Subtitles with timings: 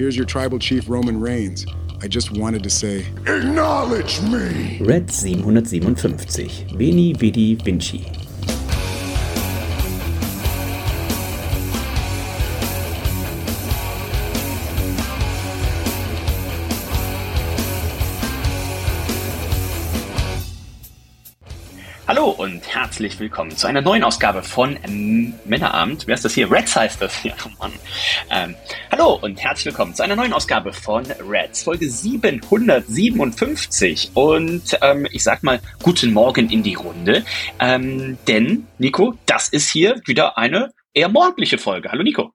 [0.00, 1.66] Here's your tribal chief, Roman Reigns.
[2.00, 4.78] I just wanted to say, Acknowledge me!
[4.80, 6.78] Red 757.
[6.78, 8.19] Veni Vidi Vinci.
[23.00, 26.06] Herzlich willkommen zu einer neuen Ausgabe von ähm, Männerabend.
[26.06, 26.50] Wer ist das hier?
[26.50, 27.32] Reds heißt das hier.
[27.46, 27.72] Oh Mann.
[28.28, 28.54] Ähm,
[28.92, 34.10] hallo und herzlich willkommen zu einer neuen Ausgabe von Reds, Folge 757.
[34.12, 37.24] Und ähm, ich sag mal, guten Morgen in die Runde.
[37.58, 41.90] Ähm, denn, Nico, das ist hier wieder eine eher morgendliche Folge.
[41.90, 42.34] Hallo, Nico.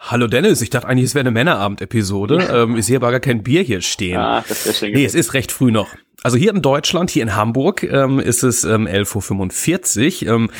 [0.00, 2.48] Hallo Dennis, ich dachte eigentlich, es wäre eine Männerabend-Episode.
[2.52, 4.18] ähm, ich sehe aber gar kein Bier hier stehen.
[4.18, 5.94] Ah, das ist nee, es ist recht früh noch.
[6.22, 10.34] Also hier in Deutschland, hier in Hamburg, ähm, ist es ähm, 11.45 Uhr.
[10.34, 10.50] Ähm,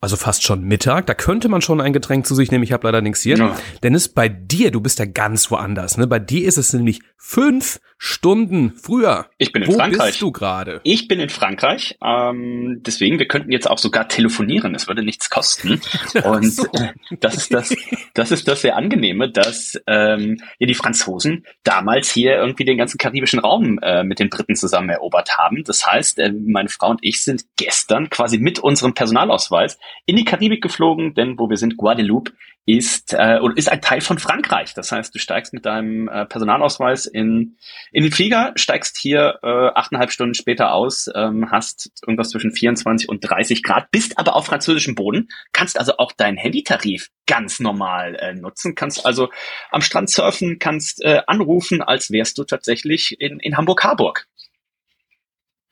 [0.00, 1.06] also fast schon Mittag.
[1.06, 2.62] Da könnte man schon ein Getränk zu sich nehmen.
[2.62, 3.38] Ich habe leider nichts hier.
[3.38, 3.56] Ja.
[3.82, 5.96] Dennis, bei dir, du bist ja ganz woanders.
[5.96, 6.06] Ne?
[6.06, 9.26] Bei dir ist es nämlich fünf Stunden früher.
[9.38, 10.08] Ich bin in Wo Frankreich.
[10.08, 10.80] bist du gerade?
[10.84, 15.30] Ich bin in Frankreich, ähm, deswegen, wir könnten jetzt auch sogar telefonieren, es würde nichts
[15.30, 15.80] kosten.
[16.24, 16.66] Und so.
[16.74, 17.74] äh, das ist das,
[18.14, 22.98] das ist das sehr angenehme, dass ähm, ja die Franzosen damals hier irgendwie den ganzen
[22.98, 25.64] karibischen Raum äh, mit den Briten zusammen erobert haben.
[25.64, 30.24] Das heißt, äh, meine Frau und ich sind gestern quasi mit unserem Personalausweis in die
[30.24, 32.32] Karibik geflogen, denn wo wir sind, Guadeloupe
[32.66, 34.74] ist äh, oder ist ein Teil von Frankreich.
[34.74, 37.56] Das heißt, du steigst mit deinem äh, Personalausweis in
[37.92, 43.08] in den Flieger, steigst hier äh, achteinhalb Stunden später aus, ähm, hast irgendwas zwischen 24
[43.08, 48.16] und 30 Grad, bist aber auf französischem Boden, kannst also auch deinen Handytarif ganz normal
[48.16, 49.30] äh, nutzen, kannst also
[49.70, 54.26] am Strand surfen, kannst äh, anrufen, als wärst du tatsächlich in, in Hamburg-Harburg.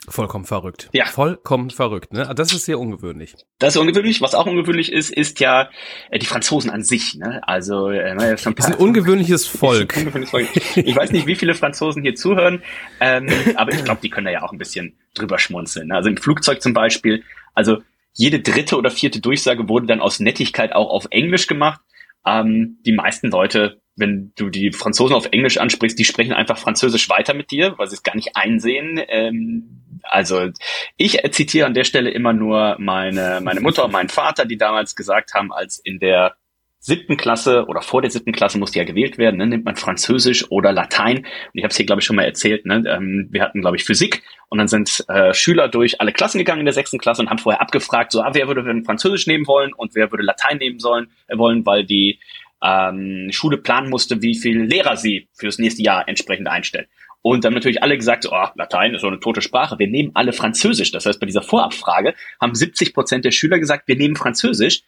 [0.09, 0.91] Vollkommen verrückt.
[0.93, 1.07] Ja.
[1.07, 2.13] Vollkommen verrückt.
[2.13, 2.31] Ne?
[2.37, 3.35] Das ist sehr ungewöhnlich.
[3.59, 4.21] Das ist ungewöhnlich.
[4.21, 5.71] Was auch ungewöhnlich ist, ist ja
[6.11, 7.15] äh, die Franzosen an sich.
[7.15, 7.41] Ne?
[7.47, 9.97] Also äh, schon Das ist ein ungewöhnliches Volk.
[9.97, 10.49] Ungewöhnliches Volk.
[10.77, 12.63] Ich weiß nicht, wie viele Franzosen hier zuhören,
[13.01, 15.89] ähm, aber ich glaube, die können da ja auch ein bisschen drüber schmunzeln.
[15.89, 15.95] ne?
[15.95, 17.23] Also im Flugzeug zum Beispiel,
[17.55, 17.79] also
[18.13, 21.81] jede dritte oder vierte Durchsage wurde dann aus Nettigkeit auch auf Englisch gemacht.
[22.27, 27.09] Ähm, die meisten Leute, wenn du die Franzosen auf Englisch ansprichst, die sprechen einfach Französisch
[27.09, 29.01] weiter mit dir, weil sie es gar nicht einsehen.
[29.09, 30.51] Ähm, also
[30.97, 34.95] ich zitiere an der Stelle immer nur meine, meine Mutter und meinen Vater, die damals
[34.95, 36.37] gesagt haben, als in der
[36.85, 40.51] siebten Klasse oder vor der siebten Klasse musste ja gewählt werden, ne, nimmt man Französisch
[40.51, 41.19] oder Latein.
[41.19, 42.67] Und ich habe es hier, glaube ich, schon mal erzählt.
[42.67, 46.37] Ne, ähm, wir hatten, glaube ich, Physik und dann sind äh, Schüler durch alle Klassen
[46.37, 49.27] gegangen in der sechsten Klasse und haben vorher abgefragt, so, ah, wer würde denn Französisch
[49.27, 52.21] nehmen wollen und wer würde Latein nehmen sollen, äh, wollen, weil die
[52.63, 56.89] ähm, Schule planen musste, wie viel Lehrer sie fürs nächste Jahr entsprechend einstellt.
[57.27, 60.35] Und dann natürlich alle gesagt, oh, Latein ist so eine tote Sprache, wir nehmen alle
[60.35, 60.91] Französisch.
[60.91, 64.83] Das heißt, bei dieser Vorabfrage haben 70 Prozent der Schüler gesagt, wir nehmen Französisch.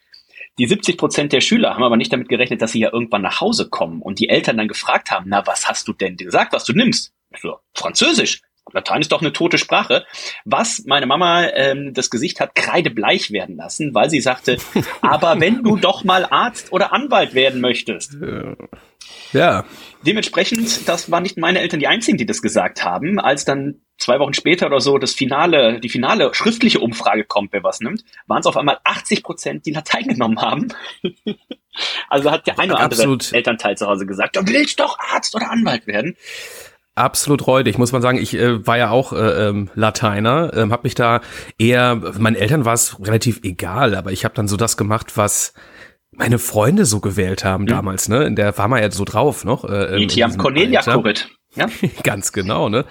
[0.59, 3.41] Die 70 Prozent der Schüler haben aber nicht damit gerechnet, dass sie ja irgendwann nach
[3.41, 6.63] Hause kommen und die Eltern dann gefragt haben, na, was hast du denn gesagt, was
[6.63, 7.11] du nimmst?
[7.33, 8.43] Ich so, Französisch.
[8.73, 10.05] Latein ist doch eine tote Sprache.
[10.45, 14.57] Was meine Mama ähm, das Gesicht hat kreidebleich werden lassen, weil sie sagte,
[15.01, 18.17] aber wenn du doch mal Arzt oder Anwalt werden möchtest.
[19.33, 19.65] Ja.
[20.05, 23.19] Dementsprechend, das waren nicht meine Eltern die einzigen, die das gesagt haben.
[23.19, 27.63] Als dann zwei Wochen später oder so das finale, die finale schriftliche Umfrage kommt, wer
[27.63, 30.67] was nimmt, waren es auf einmal 80 Prozent, die Latein genommen haben.
[32.09, 33.33] also hat der eine oder andere Absolut.
[33.33, 36.15] Elternteil zu Hause gesagt, du willst doch Arzt oder Anwalt werden.
[36.97, 38.17] Absolut räudig, muss man sagen.
[38.17, 41.21] Ich äh, war ja auch äh, ähm, Lateiner, ähm, habe mich da
[41.59, 45.53] eher, meinen Eltern war es relativ egal, aber ich habe dann so das gemacht, was
[46.11, 48.23] meine Freunde so gewählt haben damals, ne?
[48.23, 49.63] In der war man ja so drauf noch.
[49.63, 50.81] Äh, Etiam diesem Cornelia.
[50.81, 51.29] Currit.
[51.55, 51.67] Ja?
[52.03, 52.85] Ganz genau, ne?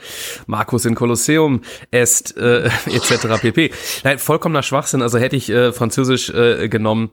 [0.46, 3.40] Markus in Kolosseum est äh, etc.
[3.40, 3.72] pp.
[4.04, 5.02] Nein, vollkommener Schwachsinn.
[5.02, 7.10] Also hätte ich äh, Französisch äh, genommen,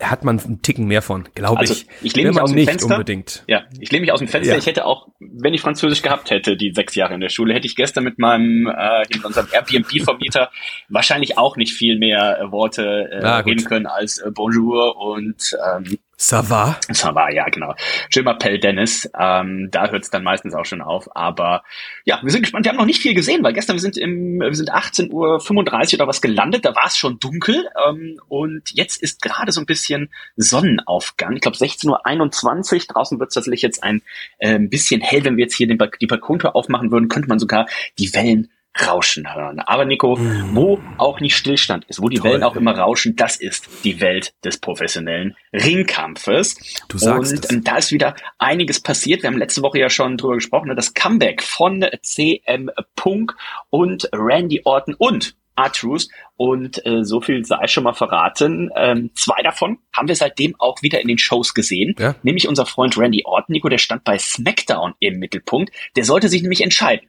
[0.00, 1.86] hat man einen Ticken mehr von, glaube Also, ich.
[2.02, 2.94] ich lehne mich aus dem nicht Fenster.
[2.94, 3.44] unbedingt.
[3.46, 4.52] Ja, ich lehne mich aus dem Fenster.
[4.54, 4.58] Ja.
[4.58, 7.66] Ich hätte auch, wenn ich Französisch gehabt hätte, die sechs Jahre in der Schule, hätte
[7.66, 10.50] ich gestern mit meinem, äh, mit unserem Airbnb-Vermieter
[10.88, 15.56] wahrscheinlich auch nicht viel mehr äh, Worte äh, Ah, reden können als äh, Bonjour und
[15.76, 16.78] ähm, Ça va?
[16.92, 17.74] Ça va, ja, genau.
[18.10, 21.14] Jim Appel Dennis, ähm, da hört es dann meistens auch schon auf.
[21.16, 21.64] Aber
[22.04, 22.64] ja, wir sind gespannt.
[22.64, 25.94] Wir haben noch nicht viel gesehen, weil gestern wir sind im, wir sind 18.35 Uhr
[25.94, 27.68] oder was gelandet, da war es schon dunkel.
[27.86, 31.34] Ähm, und jetzt ist gerade so ein bisschen Sonnenaufgang.
[31.34, 32.80] Ich glaube 16.21 Uhr.
[32.94, 34.02] Draußen wird es tatsächlich jetzt ein
[34.38, 35.24] äh, bisschen hell.
[35.24, 37.66] Wenn wir jetzt hier den, die Balkontür aufmachen würden, könnte man sogar
[37.98, 39.60] die Wellen Rauschen hören.
[39.60, 40.54] Aber Nico, mm.
[40.54, 44.00] wo auch nicht Stillstand ist, wo die Toll, Wellen auch immer rauschen, das ist die
[44.00, 46.56] Welt des professionellen Ringkampfes.
[46.88, 49.22] Du sagst Und ähm, da ist wieder einiges passiert.
[49.22, 50.74] Wir haben letzte Woche ja schon drüber gesprochen, ne?
[50.74, 53.36] das Comeback von CM Punk
[53.70, 56.08] und Randy Orton und R-Truth.
[56.36, 58.70] Und äh, so viel sei schon mal verraten.
[58.76, 61.94] Ähm, zwei davon haben wir seitdem auch wieder in den Shows gesehen.
[61.98, 62.16] Ja.
[62.22, 65.72] Nämlich unser Freund Randy Orton, Nico, der stand bei SmackDown im Mittelpunkt.
[65.94, 67.08] Der sollte sich nämlich entscheiden.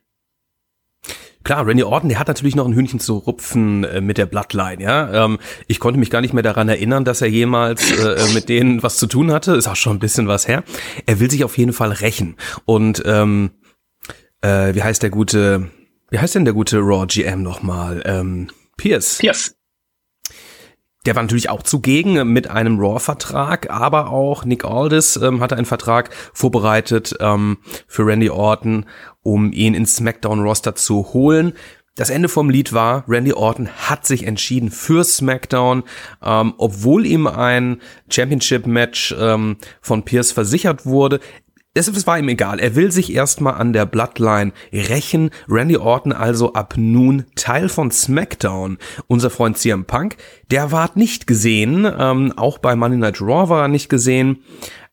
[1.46, 4.82] Klar, Randy Orton, der hat natürlich noch ein Hühnchen zu rupfen äh, mit der Bloodline,
[4.82, 5.26] ja.
[5.26, 5.38] Ähm,
[5.68, 8.82] ich konnte mich gar nicht mehr daran erinnern, dass er jemals äh, äh, mit denen
[8.82, 9.54] was zu tun hatte.
[9.54, 10.64] Ist auch schon ein bisschen was her.
[11.06, 12.36] Er will sich auf jeden Fall rächen.
[12.66, 13.52] Und ähm,
[14.42, 15.70] äh, wie heißt der gute,
[16.10, 18.02] wie heißt denn der gute Raw GM nochmal?
[18.06, 19.20] Ähm, Pierce.
[19.20, 19.56] Pierce.
[21.06, 25.66] Der war natürlich auch zugegen mit einem Raw-Vertrag, aber auch Nick Aldis ähm, hatte einen
[25.66, 27.58] Vertrag vorbereitet ähm,
[27.88, 28.86] für Randy Orton,
[29.22, 31.54] um ihn ins SmackDown-Roster zu holen.
[31.98, 35.84] Das Ende vom Lied war, Randy Orton hat sich entschieden für SmackDown,
[36.22, 41.22] ähm, obwohl ihm ein Championship-Match ähm, von Pierce versichert wurde.
[41.78, 42.62] Es war ihm egal.
[42.62, 45.30] Er will sich erstmal an der Bloodline rächen.
[45.50, 48.78] Randy Orton also ab nun Teil von SmackDown.
[49.08, 50.16] Unser Freund CM Punk,
[50.50, 51.86] der war nicht gesehen.
[52.00, 54.42] Ähm, auch bei Monday Night Raw war er nicht gesehen.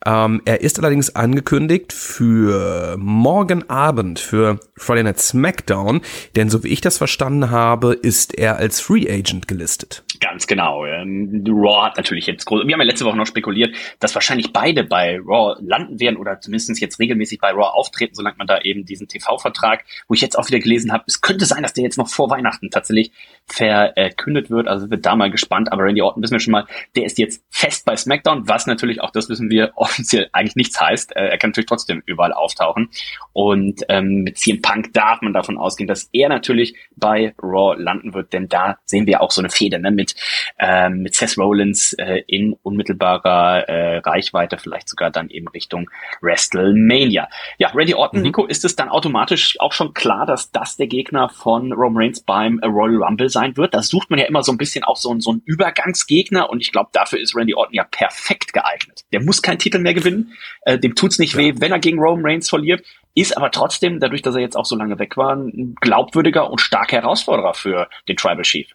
[0.04, 6.00] Ähm, er ist allerdings angekündigt für morgen Abend, für Friday Night SmackDown,
[6.34, 10.02] denn so wie ich das verstanden habe, ist er als Free Agent gelistet.
[10.22, 10.86] Ganz genau.
[10.86, 12.64] Ähm, Raw hat natürlich jetzt groß.
[12.64, 16.38] Wir haben ja letzte Woche noch spekuliert, dass wahrscheinlich beide bei Raw landen werden oder
[16.38, 20.38] zumindest jetzt regelmäßig bei Raw auftreten, solange man da eben diesen TV-Vertrag, wo ich jetzt
[20.38, 23.10] auch wieder gelesen habe, es könnte sein, dass der jetzt noch vor Weihnachten tatsächlich
[23.46, 24.68] verkündet wird.
[24.68, 25.72] Also wird da mal gespannt.
[25.72, 29.00] Aber Randy Orton wissen wir schon mal, der ist jetzt fest bei SmackDown, was natürlich
[29.00, 31.16] auch das wissen wir offiziell eigentlich nichts heißt.
[31.16, 32.90] Äh, er kann natürlich trotzdem überall auftauchen.
[33.32, 38.14] Und ähm, mit CM Punk darf man davon ausgehen, dass er natürlich bei Raw landen
[38.14, 40.11] wird, denn da sehen wir auch so eine Feder ne, mit,
[40.58, 47.28] ähm, mit Seth Rollins äh, in unmittelbarer äh, Reichweite, vielleicht sogar dann eben Richtung WrestleMania.
[47.58, 48.26] Ja, Randy Orton, mhm.
[48.26, 52.20] Nico, ist es dann automatisch auch schon klar, dass das der Gegner von Roman Reigns
[52.20, 53.74] beim Royal Rumble sein wird?
[53.74, 56.72] Da sucht man ja immer so ein bisschen auch so, so einen Übergangsgegner und ich
[56.72, 59.04] glaube, dafür ist Randy Orton ja perfekt geeignet.
[59.12, 60.32] Der muss keinen Titel mehr gewinnen,
[60.62, 61.38] äh, dem tut's nicht ja.
[61.38, 62.82] weh, wenn er gegen Roman Reigns verliert,
[63.14, 66.60] ist aber trotzdem, dadurch, dass er jetzt auch so lange weg war, ein glaubwürdiger und
[66.60, 68.68] starker Herausforderer für den Tribal Chief.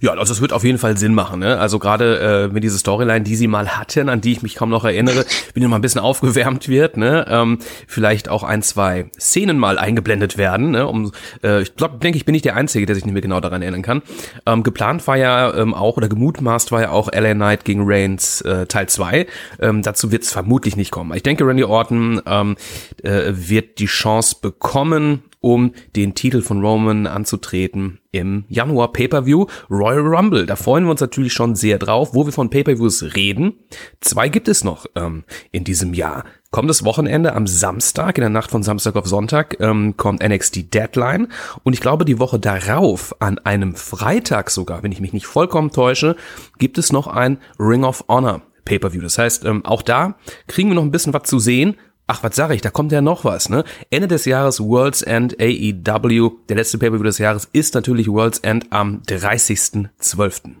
[0.00, 1.40] Ja, also es wird auf jeden Fall Sinn machen.
[1.40, 1.58] Ne?
[1.58, 4.70] Also gerade äh, mit dieser Storyline, die sie mal hatten, an die ich mich kaum
[4.70, 5.24] noch erinnere,
[5.54, 7.26] wenn die mal ein bisschen aufgewärmt wird, ne?
[7.28, 10.70] ähm, vielleicht auch ein, zwei Szenen mal eingeblendet werden.
[10.70, 10.86] Ne?
[10.86, 11.12] Um,
[11.42, 13.62] äh, ich glaube, denke ich, bin ich der Einzige, der sich nicht mehr genau daran
[13.62, 14.02] erinnern kann.
[14.46, 18.40] Ähm, geplant war ja ähm, auch, oder gemutmaßt war ja auch LA Knight gegen Reigns
[18.42, 19.26] äh, Teil 2.
[19.60, 21.14] Ähm, dazu wird es vermutlich nicht kommen.
[21.14, 22.56] Ich denke, Randy Orton ähm,
[23.02, 30.06] äh, wird die Chance bekommen, um den Titel von Roman anzutreten im Januar Pay-per-View Royal
[30.06, 30.46] Rumble.
[30.46, 33.54] Da freuen wir uns natürlich schon sehr drauf, wo wir von Pay-per-Views reden.
[34.00, 36.24] Zwei gibt es noch ähm, in diesem Jahr.
[36.50, 41.28] Kommendes Wochenende am Samstag, in der Nacht von Samstag auf Sonntag, ähm, kommt NXT Deadline.
[41.62, 45.70] Und ich glaube, die Woche darauf, an einem Freitag sogar, wenn ich mich nicht vollkommen
[45.70, 46.16] täusche,
[46.58, 49.02] gibt es noch ein Ring of Honor Pay-per-View.
[49.02, 50.16] Das heißt, ähm, auch da
[50.46, 51.76] kriegen wir noch ein bisschen was zu sehen.
[52.12, 52.60] Ach, was sage ich?
[52.60, 53.62] Da kommt ja noch was, ne?
[53.88, 56.32] Ende des Jahres World's End AEW.
[56.48, 60.56] Der letzte Pay-Per-View des Jahres ist natürlich World's End am 30.12.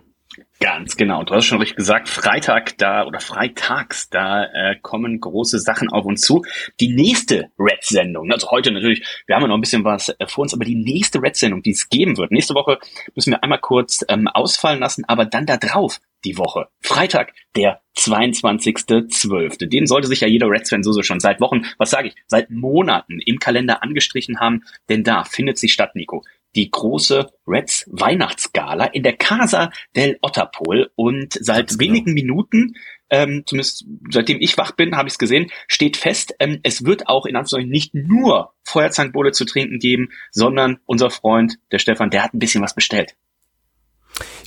[0.60, 1.24] Ganz genau.
[1.24, 6.04] Du hast schon richtig gesagt, Freitag da oder freitags, da äh, kommen große Sachen auf
[6.04, 6.44] uns zu.
[6.78, 10.42] Die nächste Red-Sendung, also heute natürlich, wir haben ja noch ein bisschen was äh, vor
[10.42, 12.78] uns, aber die nächste Red-Sendung, die es geben wird, nächste Woche
[13.16, 16.68] müssen wir einmal kurz ähm, ausfallen lassen, aber dann da drauf die Woche.
[16.80, 19.68] Freitag, der 22.12.
[19.68, 22.50] Den sollte sich ja jeder Reds-Fan so, so schon seit Wochen, was sage ich, seit
[22.50, 26.24] Monaten im Kalender angestrichen haben, denn da findet sie statt, Nico.
[26.56, 31.80] Die große Reds Weihnachtsgala in der Casa del Otterpol und seit genau.
[31.80, 32.74] wenigen Minuten
[33.10, 37.08] ähm, zumindest seitdem ich wach bin, habe ich es gesehen, steht fest, ähm, es wird
[37.08, 42.22] auch in Anführungszeichen nicht nur Feuerzankbowle zu trinken geben, sondern unser Freund, der Stefan, der
[42.22, 43.16] hat ein bisschen was bestellt.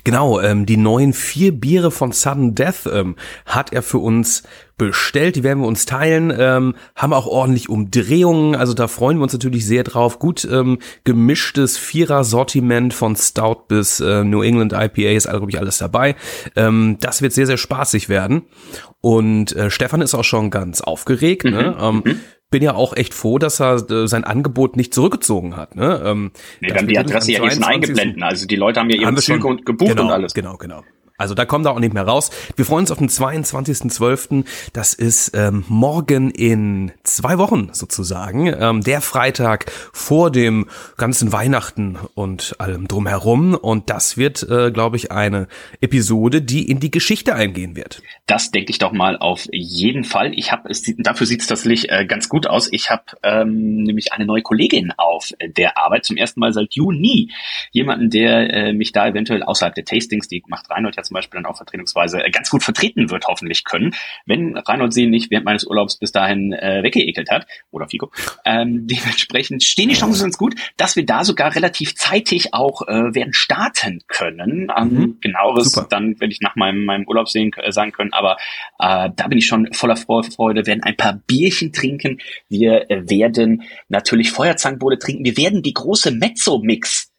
[0.03, 4.43] Genau, ähm, die neuen vier Biere von Sudden Death ähm, hat er für uns
[4.77, 5.35] bestellt.
[5.35, 6.33] Die werden wir uns teilen.
[6.37, 8.55] Ähm, haben auch ordentlich Umdrehungen.
[8.55, 10.19] Also da freuen wir uns natürlich sehr drauf.
[10.19, 15.77] Gut ähm, gemischtes Vierer-Sortiment von Stout bis äh, New England IPA ist, glaube ich, alles
[15.77, 16.15] dabei.
[16.55, 18.43] Ähm, das wird sehr, sehr spaßig werden.
[18.99, 21.45] Und äh, Stefan ist auch schon ganz aufgeregt.
[21.45, 21.75] Ne?
[21.77, 21.83] Mhm.
[21.83, 22.19] Ähm, Mhm.
[22.53, 25.75] Bin ja auch echt froh, dass er äh, sein Angebot nicht zurückgezogen hat.
[25.75, 25.99] Ne?
[26.05, 26.31] Ähm,
[26.61, 27.89] Nee, wir haben die Adresse ja hier schon 22.
[27.89, 28.23] eingeblendet.
[28.23, 30.35] Also die Leute haben ja ihre Haben Züge und gebucht genau, und alles.
[30.35, 30.83] Genau, genau.
[31.17, 32.31] Also da kommt er auch nicht mehr raus.
[32.55, 34.45] Wir freuen uns auf den 22.12.
[34.73, 38.47] Das ist ähm, morgen in zwei Wochen sozusagen.
[38.47, 40.67] Ähm, der Freitag vor dem
[40.97, 43.53] ganzen Weihnachten und allem drumherum.
[43.53, 45.47] Und das wird, äh, glaube ich, eine
[45.81, 48.01] Episode, die in die Geschichte eingehen wird.
[48.25, 50.33] Das denke ich doch mal auf jeden Fall.
[50.33, 52.69] Ich habe es dafür sieht es tatsächlich äh, ganz gut aus.
[52.71, 57.29] Ich habe ähm, nämlich eine neue Kollegin auf der Arbeit zum ersten Mal seit Juni.
[57.71, 61.41] Jemanden, der äh, mich da eventuell außerhalb der Tastings, die macht Reinhold ja zum Beispiel
[61.41, 63.95] dann auch vertretungsweise äh, ganz gut vertreten wird, hoffentlich können,
[64.25, 68.11] wenn Reinhold sie nicht während meines Urlaubs bis dahin äh, weggeekelt hat oder Fico.
[68.45, 73.13] Ähm, dementsprechend stehen die Chancen ganz gut, dass wir da sogar relativ zeitig auch äh,
[73.13, 74.71] werden starten können.
[74.75, 75.17] Ähm, Mhm.
[75.21, 75.87] Genaueres Super.
[75.89, 78.13] dann werde ich nach meinem, meinem Urlaub sehen, äh, sagen können.
[78.13, 78.37] Aber
[78.79, 80.65] äh, da bin ich schon voller Vorfreude.
[80.65, 82.19] werden ein paar Bierchen trinken.
[82.49, 85.25] Wir äh, werden natürlich Feuerzangenbowle trinken.
[85.25, 87.12] Wir werden die große Mezzo-Mix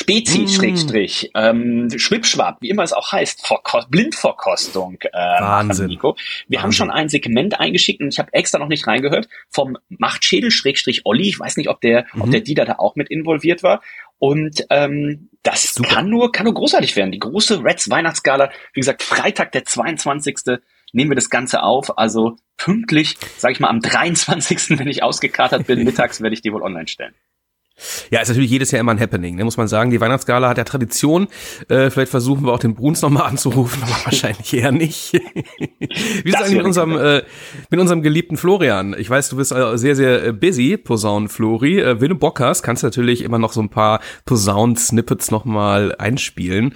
[0.00, 0.48] Spezi, Mm.
[0.48, 5.86] Schrägstrich, ähm, Schwipschwab, wie immer es auch heißt, Vorkost, Blindverkostung äh, Wahnsinn.
[5.86, 6.16] Nico.
[6.46, 6.76] Wir haben Wahnsinn.
[6.76, 11.28] schon ein Segment eingeschickt und ich habe extra noch nicht reingehört vom Machtschädel, Schrägstrich Olli.
[11.28, 12.30] Ich weiß nicht, ob der, ob Mhm.
[12.30, 13.82] der Dieter da auch mit involviert war.
[14.18, 15.88] Und ähm, das Super.
[15.88, 17.10] kann nur, kann nur großartig werden.
[17.10, 20.58] Die große Reds Weihnachtsgala, wie gesagt, Freitag, der 22.
[20.92, 21.98] nehmen wir das Ganze auf.
[21.98, 26.52] Also pünktlich, sage ich mal, am 23., wenn ich ausgekatert bin, mittags werde ich die
[26.52, 27.14] wohl online stellen.
[28.10, 29.90] Ja, ist natürlich jedes Jahr immer ein Happening, ne, muss man sagen.
[29.90, 31.28] Die Weihnachtsgala hat ja Tradition.
[31.68, 35.12] Äh, vielleicht versuchen wir auch den Bruns nochmal anzurufen, aber wahrscheinlich eher nicht.
[35.58, 35.68] Wie
[36.24, 37.22] ist Das eigentlich mit unserem, äh,
[37.70, 38.94] mit unserem geliebten Florian?
[38.98, 41.80] Ich weiß, du bist äh, sehr, sehr äh, busy, Posaunen-Flori.
[41.80, 45.94] Äh, wenn du Bock hast, kannst du natürlich immer noch so ein paar Posaunen-Snippets nochmal
[45.96, 46.74] einspielen.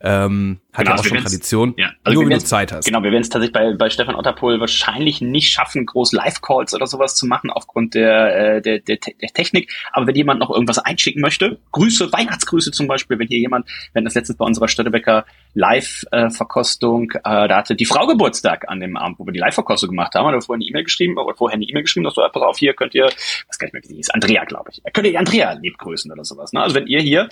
[0.00, 1.74] Ähm, hat Genau, ja auch also schon Tradition.
[1.76, 2.86] Ja, Nur wenn du Zeit hast.
[2.86, 6.86] Genau, wir werden es tatsächlich bei, bei Stefan Otterpohl wahrscheinlich nicht schaffen, groß Live-Calls oder
[6.86, 9.72] sowas zu machen aufgrund der, äh, der, der, der Technik.
[9.92, 14.04] Aber wenn jemand noch irgendwas einschicken möchte, Grüße, Weihnachtsgrüße zum Beispiel, wenn hier jemand, hatten
[14.04, 19.18] das letztens bei unserer Stöttebecker Live-Verkostung, äh, da hatte die Frau Geburtstag an dem Abend,
[19.18, 21.64] wo wir die Live-Verkostung gemacht haben, hat er vorher eine E-Mail geschrieben, oder vorher eine
[21.64, 23.06] E-Mail geschrieben, dass so, pass auf, hier könnt ihr,
[23.48, 26.24] was kann ich mir, wie die hieß, Andrea, glaube ich, könnt ihr Andrea liebgrüßen oder
[26.24, 26.52] sowas.
[26.52, 26.62] Ne?
[26.62, 27.28] Also wenn ihr hier,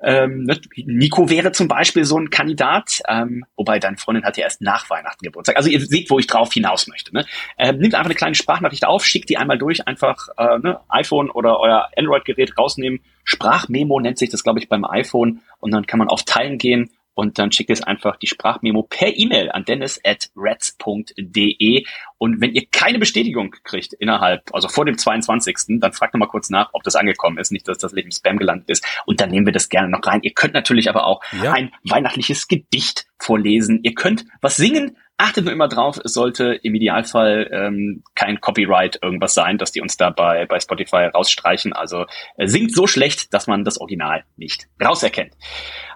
[0.00, 4.44] ähm, ne, Nico wäre zum Beispiel so ein Kandidat, ähm, wobei deine Freundin hat ja
[4.44, 5.56] erst nach Weihnachten Geburtstag.
[5.56, 7.14] Also ihr seht, wo ich drauf hinaus möchte.
[7.14, 7.24] Ne?
[7.58, 11.30] Ähm, nehmt einfach eine kleine Sprachnachricht auf, schickt die einmal durch, einfach äh, ne, iPhone
[11.30, 13.00] oder euer Android-Gerät rausnehmen.
[13.24, 16.90] Sprachmemo nennt sich das, glaube ich, beim iPhone und dann kann man auf Teilen gehen
[17.14, 21.84] und dann schickt es einfach die Sprachmemo per E-Mail an dennis.reds.de
[22.18, 26.50] und wenn ihr keine Bestätigung kriegt innerhalb, also vor dem 22., dann fragt nochmal kurz
[26.50, 29.46] nach, ob das angekommen ist, nicht, dass das Leben Spam gelandet ist und dann nehmen
[29.46, 30.20] wir das gerne noch rein.
[30.22, 31.52] Ihr könnt natürlich aber auch Ja.
[31.52, 33.80] ein weihnachtliches Gedicht vorlesen.
[33.82, 34.96] Ihr könnt was singen.
[35.16, 39.80] Achtet nur immer drauf, es sollte im Idealfall ähm, kein Copyright irgendwas sein, dass die
[39.80, 41.72] uns da bei, bei Spotify rausstreichen.
[41.72, 42.06] Also
[42.36, 45.32] äh, singt so schlecht, dass man das Original nicht rauserkennt.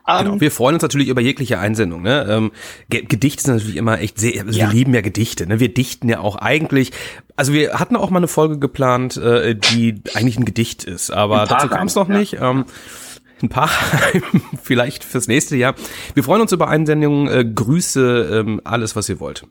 [0.07, 0.41] Ähm, Genau.
[0.41, 2.01] Wir freuen uns natürlich über jegliche Einsendung.
[2.01, 2.27] Ne?
[2.31, 2.53] Ähm,
[2.89, 4.69] Ge- Gedichte sind natürlich immer echt sehr, also Ja.
[4.69, 5.47] wir lieben ja Gedichte.
[5.47, 5.61] Ne?
[5.61, 6.93] Wir dichten ja auch eigentlich,
[7.37, 11.45] also wir hatten auch mal eine Folge geplant, äh, die eigentlich ein Gedicht ist, aber
[11.45, 12.17] dazu kam es noch ja.
[12.17, 12.39] nicht.
[12.41, 12.65] Ähm,
[13.43, 13.71] ein paar
[14.63, 15.75] vielleicht fürs nächste Jahr.
[16.15, 19.47] Wir freuen uns über Einsendungen, äh, Grüße, ähm, alles, was ihr wollt.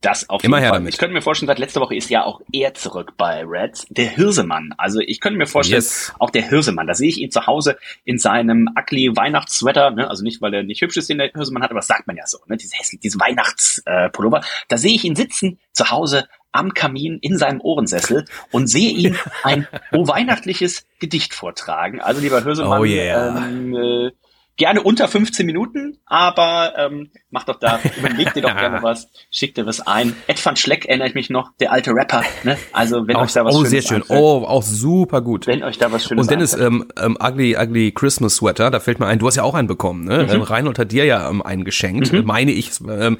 [0.00, 0.78] Das auf Immer jeden her Fall.
[0.80, 0.94] damit.
[0.94, 4.06] Ich könnte mir vorstellen, seit letzter Woche ist ja auch er zurück bei Reds, der
[4.08, 4.74] Hirsemann.
[4.76, 6.12] Also ich könnte mir vorstellen, Yes.
[6.18, 10.08] auch der Hirsemann, da sehe ich ihn zu Hause in seinem ugly Weihnachtssweater, ne?
[10.10, 12.16] also nicht, weil er nicht hübsch ist, den der Hirsemann hat, aber das sagt man
[12.16, 12.56] ja so, ne?
[12.56, 14.42] diese hässlich, diese Weihnachtspullover.
[14.68, 19.18] da sehe ich ihn sitzen zu Hause am Kamin in seinem Ohrensessel und sehe ihn
[19.42, 22.00] ein oh weihnachtliches Gedicht vortragen.
[22.00, 23.38] Also lieber Hirsemann, Oh yeah.
[23.38, 24.10] ähm, äh,
[24.56, 29.54] gerne unter 15 Minuten, aber ähm, mach doch da, überleg dir doch gerne was, schick
[29.54, 30.14] dir was ein.
[30.26, 32.56] Ed van Schleck erinnere ich mich noch, der alte Rapper, ne?
[32.72, 34.02] Also wenn Auch, euch da was oh, Schönes sehr schön.
[34.02, 35.46] einfällt, Oh, auch super gut.
[35.46, 39.00] wenn euch da was Schönes Und Dennis, ähm, ähm, Ugly, Ugly Christmas Sweater, da fällt
[39.00, 40.24] mir ein, du hast ja auch einen bekommen, ne?
[40.24, 40.30] Mhm.
[40.30, 43.18] Ähm, Reinhold hat dir ja ähm, einen geschenkt, äh, meine ich, ähm,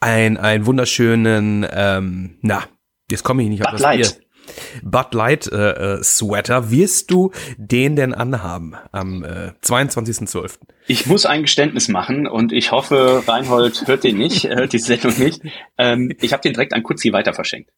[0.00, 2.64] ein, einen wunderschönen, ähm, na,
[3.10, 3.98] jetzt komme ich nicht auf Bud das Light.
[4.00, 4.21] Bier.
[4.82, 6.70] Bud Light äh, äh, Sweater.
[6.70, 10.58] Wirst du den denn anhaben am äh, 22.12.?
[10.86, 15.16] Ich muss ein Geständnis machen und ich hoffe, Reinhold hört den nicht, hört die Sendung
[15.18, 15.42] nicht.
[15.78, 17.70] Ähm, ich habe den direkt an Kutzi weiter verschenkt.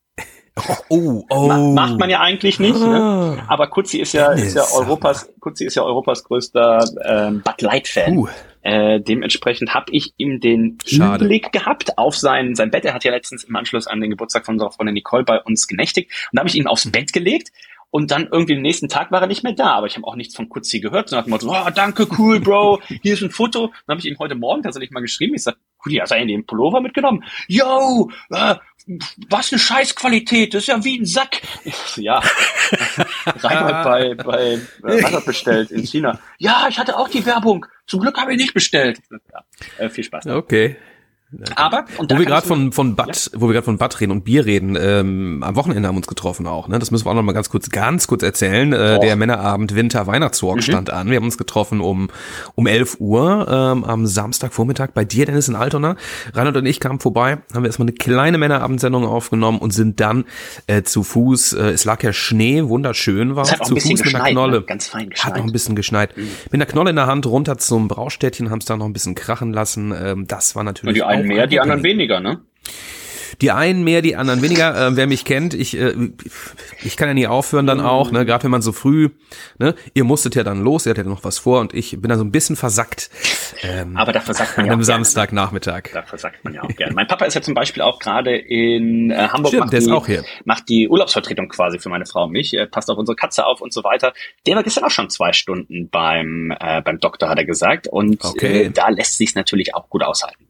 [0.88, 1.48] Oh, oh.
[1.48, 3.42] Ma macht man ja eigentlich nicht, ne?
[3.48, 7.88] Aber Kutzi ist ja, ist ja Europas, Kutzi ist ja Europas größter ähm, Bud Light
[7.88, 8.16] Fan.
[8.16, 8.28] Uh.
[8.64, 11.26] Äh, dementsprechend habe ich ihm den Schade.
[11.26, 12.86] Blick gehabt auf sein, sein Bett.
[12.86, 15.68] Er hat ja letztens im Anschluss an den Geburtstag von unserer Freundin Nicole bei uns
[15.68, 16.10] genächtigt.
[16.32, 17.52] Und da habe ich ihn aufs Bett gelegt.
[17.90, 20.16] Und dann irgendwie den nächsten Tag war er nicht mehr da, aber ich habe auch
[20.16, 21.12] nichts von Kutzi gehört.
[21.12, 23.68] Und nach dem Motto, oh, danke, cool, Bro, hier ist ein Foto.
[23.86, 25.34] Dann habe ich ihm heute Morgen tatsächlich mal geschrieben.
[25.34, 27.22] Ich sag, Kutzi, hast du eigentlich den Pullover mitgenommen?
[27.46, 28.56] Yo, äh,
[29.28, 31.40] was eine Scheißqualität, das ist ja wie ein Sack.
[31.86, 32.22] So, ja,
[33.26, 36.18] Reinhard bei, bei äh, was hat bestellt in China.
[36.38, 37.66] Ja, ich hatte auch die Werbung.
[37.86, 39.00] Zum Glück habe ich nicht bestellt.
[39.10, 39.44] Ja,
[39.78, 40.26] äh, viel Spaß.
[40.26, 40.76] Okay.
[41.56, 44.24] Aber, und Wo wir gerade von, von Bad, wo wir gerade von Bad reden und
[44.24, 46.78] Bier reden, ähm, am Wochenende haben wir uns getroffen auch, ne?
[46.78, 48.72] Das müssen wir auch noch mal ganz kurz, ganz kurz erzählen.
[48.72, 51.10] Äh, der Männerabend Winter Weihnachtswalk stand an.
[51.10, 52.08] Wir haben uns getroffen um,
[52.54, 55.96] um 11 Uhr, ähm, am Samstagvormittag bei dir, Dennis, in Altona.
[56.32, 60.24] Reinhard und ich kamen vorbei, haben wir erstmal eine kleine Mänerabendsendung aufgenommen und sind dann,
[60.66, 63.74] äh, zu Fuß, äh, es lag ja Schnee, wunderschön war, Es hat auch zu ein
[63.76, 64.58] bisschen Fuß mit einer geschneit, Knolle.
[64.60, 64.64] ne?
[64.66, 65.32] Ganz fein Hat geschneit.
[65.34, 65.38] Mhm.
[65.38, 66.16] noch ein bisschen geschneit.
[66.16, 69.14] Mit einer Knolle in der Hand runter zum Braustädtchen, haben es da noch ein bisschen
[69.14, 69.92] krachen lassen.
[69.96, 72.40] Ähm, das war natürlich einen mehr, die anderen weniger, ne?
[73.40, 74.86] Die einen mehr, die anderen weniger.
[74.86, 75.92] Äh, wer mich kennt, ich, äh,
[76.84, 78.24] ich kann ja nie aufhören dann auch, ne?
[78.24, 79.08] Gerade wenn man so früh,
[79.58, 79.74] ne?
[79.92, 82.16] Ihr musstet ja dann los, ihr hattet ja noch was vor und ich bin da
[82.16, 83.10] so ein bisschen versackt
[83.62, 84.84] ähm, Aber da versagt man an ja auch gerne, ne?
[84.84, 85.90] Samstagnachmittag.
[85.92, 86.94] Da versagt man ja auch gerne.
[86.94, 89.48] Mein Papa ist ja zum Beispiel auch gerade in äh, Hamburg.
[89.48, 90.24] Stimmt, macht der ist die, auch hier.
[90.44, 92.54] Macht die Urlaubsvertretung quasi für meine Frau und mich.
[92.54, 94.12] Er passt auf unsere Katze auf und so weiter.
[94.46, 97.88] Der war gestern auch schon zwei Stunden beim, äh, beim Doktor, hat er gesagt.
[97.88, 98.64] Und Okay.
[98.64, 100.48] äh, da lässt sich natürlich auch gut aushalten.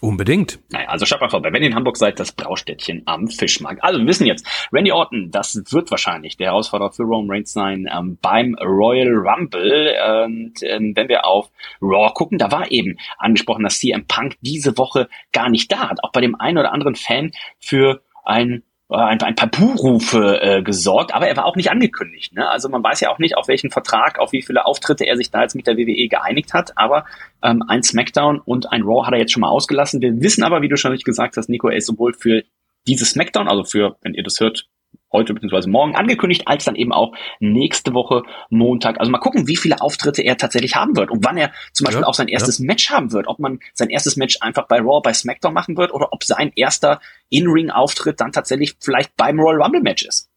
[0.00, 0.58] Unbedingt.
[0.70, 1.50] Naja, also schaut mal vorbei.
[1.52, 3.84] Wenn ihr in Hamburg seid, das Braustädtchen am Fischmarkt.
[3.84, 7.86] Also wir wissen jetzt, Randy Orton, das wird wahrscheinlich der Herausforderer für Roman Reigns sein
[7.92, 9.94] ähm, beim Royal Rumble.
[10.24, 11.50] Und ähm, wenn wir auf
[11.82, 16.02] Raw gucken, da war eben angesprochen, dass CM Punk diese Woche gar nicht da hat.
[16.02, 21.14] Auch bei dem einen oder anderen Fan für ein ein, ein paar Buhrufe äh, gesorgt,
[21.14, 22.34] aber er war auch nicht angekündigt.
[22.34, 22.48] Ne?
[22.48, 25.30] Also man weiß ja auch nicht, auf welchen Vertrag, auf wie viele Auftritte er sich
[25.30, 27.04] da jetzt mit der WWE geeinigt hat, aber
[27.42, 30.00] ähm, ein SmackDown und ein Raw hat er jetzt schon mal ausgelassen.
[30.00, 32.42] Wir wissen aber, wie du schon richtig gesagt hast, Nico, er ist sowohl für
[32.86, 34.66] dieses SmackDown, also für, wenn ihr das hört,
[35.12, 35.68] heute bzw.
[35.68, 39.00] morgen angekündigt, als dann eben auch nächste Woche Montag.
[39.00, 42.02] Also mal gucken, wie viele Auftritte er tatsächlich haben wird und wann er zum Beispiel
[42.02, 43.26] Ja, auch sein erstes Match haben wird.
[43.26, 46.52] Ob man sein erstes Match einfach bei Raw, bei SmackDown machen wird oder ob sein
[46.54, 50.29] erster In-Ring-Auftritt dann tatsächlich vielleicht beim Royal Rumble-Match ist.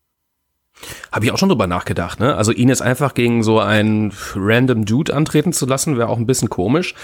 [1.12, 2.36] Habe ich auch schon drüber nachgedacht, ne?
[2.36, 6.26] Also ihn jetzt einfach gegen so einen random Dude antreten zu lassen, wäre auch ein
[6.26, 6.96] bisschen komisch.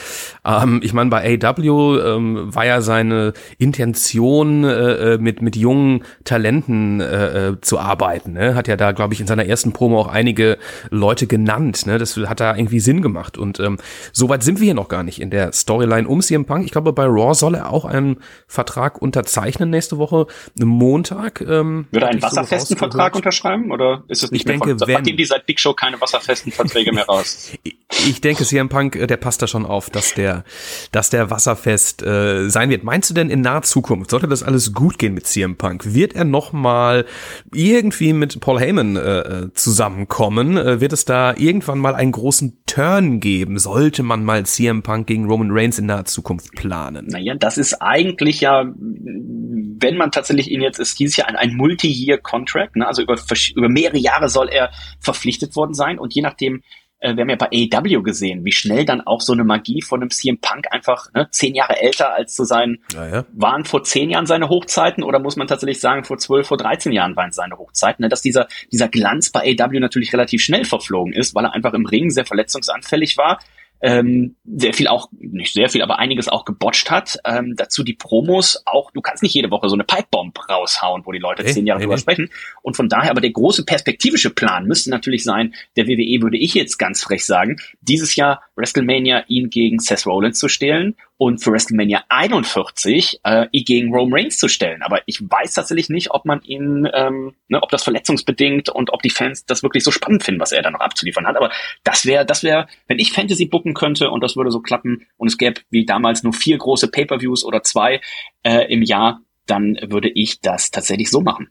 [0.46, 6.04] Ähm, ich meine, bei AW ähm, war ja seine Intention, äh, äh, mit, mit jungen
[6.24, 8.34] Talenten äh, äh, zu arbeiten.
[8.34, 8.56] Ne?
[8.56, 10.58] Hat ja da, glaube ich, in seiner ersten Promo auch einige
[10.90, 11.86] Leute genannt.
[11.86, 11.98] Ne?
[11.98, 13.38] Das hat da irgendwie Sinn gemacht.
[13.38, 13.78] Und ähm,
[14.12, 16.66] soweit sind wir hier noch gar nicht in der Storyline um CM Punk.
[16.66, 20.28] Ich glaube, bei Raw soll er auch einen Vertrag unterzeichnen nächste Woche,
[20.58, 21.42] Montag.
[21.42, 22.94] Ähm, Würde er einen so wasserfesten rausgehört.
[22.94, 25.60] Vertrag unterschreiben oder ist es nicht Ich mehr denke, von, wenn- nachdem die seit Big
[25.60, 27.52] Show keine wasserfesten Verträge mehr raus?
[28.08, 30.44] Ich denke, CM Punk, äh, der passt da schon auf, dass der,
[30.92, 32.84] dass der wasserfest äh, sein wird.
[32.84, 36.14] Meinst du denn in naher Zukunft, sollte das alles gut gehen mit CM Punk, wird
[36.14, 37.06] er noch mal
[37.52, 40.56] irgendwie mit Paul Heyman äh, äh, zusammenkommen?
[40.56, 43.58] Äh, wird es da irgendwann mal einen großen Turn geben?
[43.58, 47.08] Sollte man mal CM Punk gegen Roman Reigns in naher Zukunft planen?
[47.08, 51.56] Naja, das ist eigentlich ja, wenn man tatsächlich ihn jetzt, es hieß ja ein, ein
[51.56, 52.88] Multi-Year-Contract, ne?
[52.88, 53.18] also über,
[53.60, 56.64] über mehrere Jahre soll er verpflichtet worden sein und je nachdem,
[57.00, 60.02] äh, wir haben ja bei AEW gesehen, wie schnell dann auch so eine Magie von
[60.02, 63.26] einem CM Punk einfach ne, zehn Jahre älter als zu sein, Ja, ja.
[63.34, 66.92] waren vor zehn Jahren seine Hochzeiten oder muss man tatsächlich sagen, vor zwölf, vor 13
[66.92, 68.10] Jahren waren seine Hochzeiten, ne?
[68.10, 71.86] dass dieser, dieser Glanz bei AEW natürlich relativ schnell verflogen ist, weil er einfach im
[71.86, 73.40] Ring sehr verletzungsanfällig war,
[73.82, 77.18] ähm, sehr viel auch, nicht sehr viel, aber einiges auch gebotcht hat.
[77.26, 81.12] Ähm, dazu die Promos auch, du kannst nicht jede Woche so eine Pipebomb raushauen, wo
[81.12, 82.02] die Leute Nee, zehn Jahre nee, drüber nee.
[82.02, 82.30] sprechen.
[82.62, 86.54] Und von daher, aber der große perspektivische Plan müsste natürlich sein, der WWE würde ich
[86.54, 91.52] jetzt ganz frech sagen, dieses Jahr WrestleMania ihn gegen Seth Rollins zu stellen und für
[91.52, 94.82] WrestleMania 41 äh, ihn gegen Roman Reigns zu stellen.
[94.84, 99.02] Aber ich weiß tatsächlich nicht, ob man ihn, ähm, ne, ob das verletzungsbedingt und ob
[99.02, 101.38] die Fans das wirklich so spannend finden, was er da noch abzuliefern hat.
[101.38, 101.52] Aber
[101.84, 105.28] das wäre, das wäre, wenn ich Fantasy booken könnte und das würde so klappen und
[105.28, 108.02] es gäbe wie damals nur vier große Pay-per-Views oder zwei
[108.44, 111.50] äh, im Jahr, dann würde ich das tatsächlich so machen.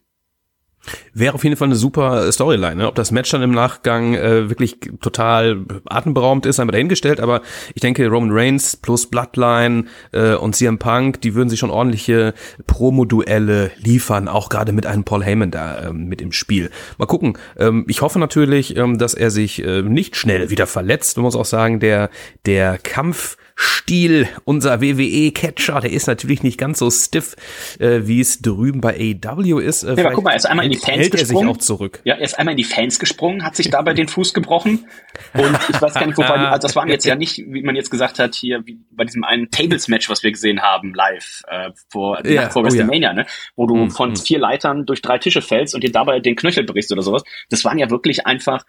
[1.13, 2.75] Wäre auf jeden Fall eine super Storyline.
[2.75, 2.87] Ne?
[2.87, 7.19] Ob das Match dann im Nachgang äh, wirklich total atemberaubend ist, einmal dahingestellt.
[7.19, 7.41] Aber
[7.73, 12.33] ich denke, Roman Reigns plus Bloodline äh, und CM Punk, die würden sich schon ordentliche
[12.67, 16.69] Promo-Duelle liefern, auch gerade mit einem Paul Heyman da ähm, mit im Spiel.
[16.97, 17.37] Mal gucken.
[17.57, 21.17] Ähm, ich hoffe natürlich, ähm, dass er sich äh, nicht schnell wieder verletzt.
[21.17, 22.09] Man muss auch sagen, der
[22.45, 27.35] der Kampf Stiel, unser WWE-Catcher, der ist natürlich nicht ganz so stiff,
[27.77, 29.83] äh, wie es drüben bei AEW ist.
[29.83, 31.47] Äh, ja, aber guck mal, er ist einmal in die Fans hält gesprungen.
[31.49, 31.99] er sich auch zurück.
[32.05, 34.87] Ja, er ist einmal in die Fans gesprungen, hat sich dabei den Fuß gebrochen.
[35.33, 37.91] Und ich weiß gar nicht, wobei, also das waren jetzt ja nicht, wie man jetzt
[37.91, 42.25] gesagt hat, hier wie bei diesem einen Tables-Match, was wir gesehen haben, live, äh, vor,
[42.25, 42.71] Ja, vor oh ja.
[42.71, 43.25] WrestleMania, ne?
[43.57, 44.15] Wo du Hm, von hm.
[44.15, 47.23] vier Leitern durch drei Tische fällst und dir dabei den Knöchel brichst oder sowas.
[47.49, 48.63] Das waren ja wirklich einfach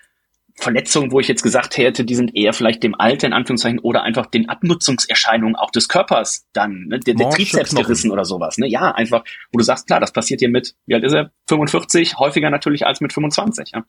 [0.60, 4.02] Verletzungen, wo ich jetzt gesagt hätte, die sind eher vielleicht dem Alter in Anführungszeichen oder
[4.02, 7.00] einfach den Abnutzungserscheinungen auch des Körpers dann, ne?
[7.00, 7.84] der, der Morsche Trizeps Knochen.
[7.84, 8.68] gerissen oder sowas, ne?
[8.68, 11.32] Ja, einfach, wo du sagst, klar, das passiert dir mit, wie alt ist er?
[11.48, 13.84] 45, häufiger natürlich als mit 25, ja.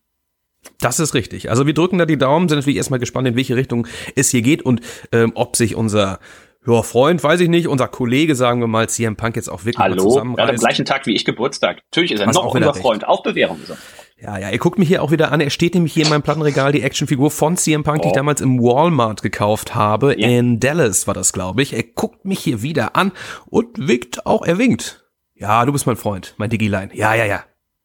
[0.79, 1.49] Das ist richtig.
[1.49, 4.41] Also wir drücken da die Daumen, sind natürlich erstmal gespannt, in welche Richtung es hier
[4.41, 4.81] geht und
[5.11, 6.19] ähm, ob sich unser
[6.67, 9.79] ja, Freund, weiß ich nicht, unser Kollege, sagen wir mal, CM Punk jetzt auch wirklich
[9.79, 10.59] mal Hallo, er hat am zusammenreißt.
[10.59, 11.81] gleichen Tag wie ich Geburtstag.
[11.91, 12.77] Natürlich ist er Was noch unser recht.
[12.79, 13.77] Freund, auch Bewährung ist er.
[14.21, 15.41] Ja, ja, er guckt mich hier auch wieder an.
[15.41, 18.15] Er steht nämlich hier in meinem Plattenregal, die Actionfigur von CM Punk, die ich Oh.
[18.17, 20.19] damals im Walmart gekauft habe.
[20.19, 20.27] Ja.
[20.27, 21.73] In Dallas war das, glaube ich.
[21.73, 23.11] Er guckt mich hier wieder an
[23.47, 25.03] und winkt auch, er winkt.
[25.33, 26.91] Ja, du bist mein Freund, mein Digilein.
[26.93, 27.43] Ja, ja, ja.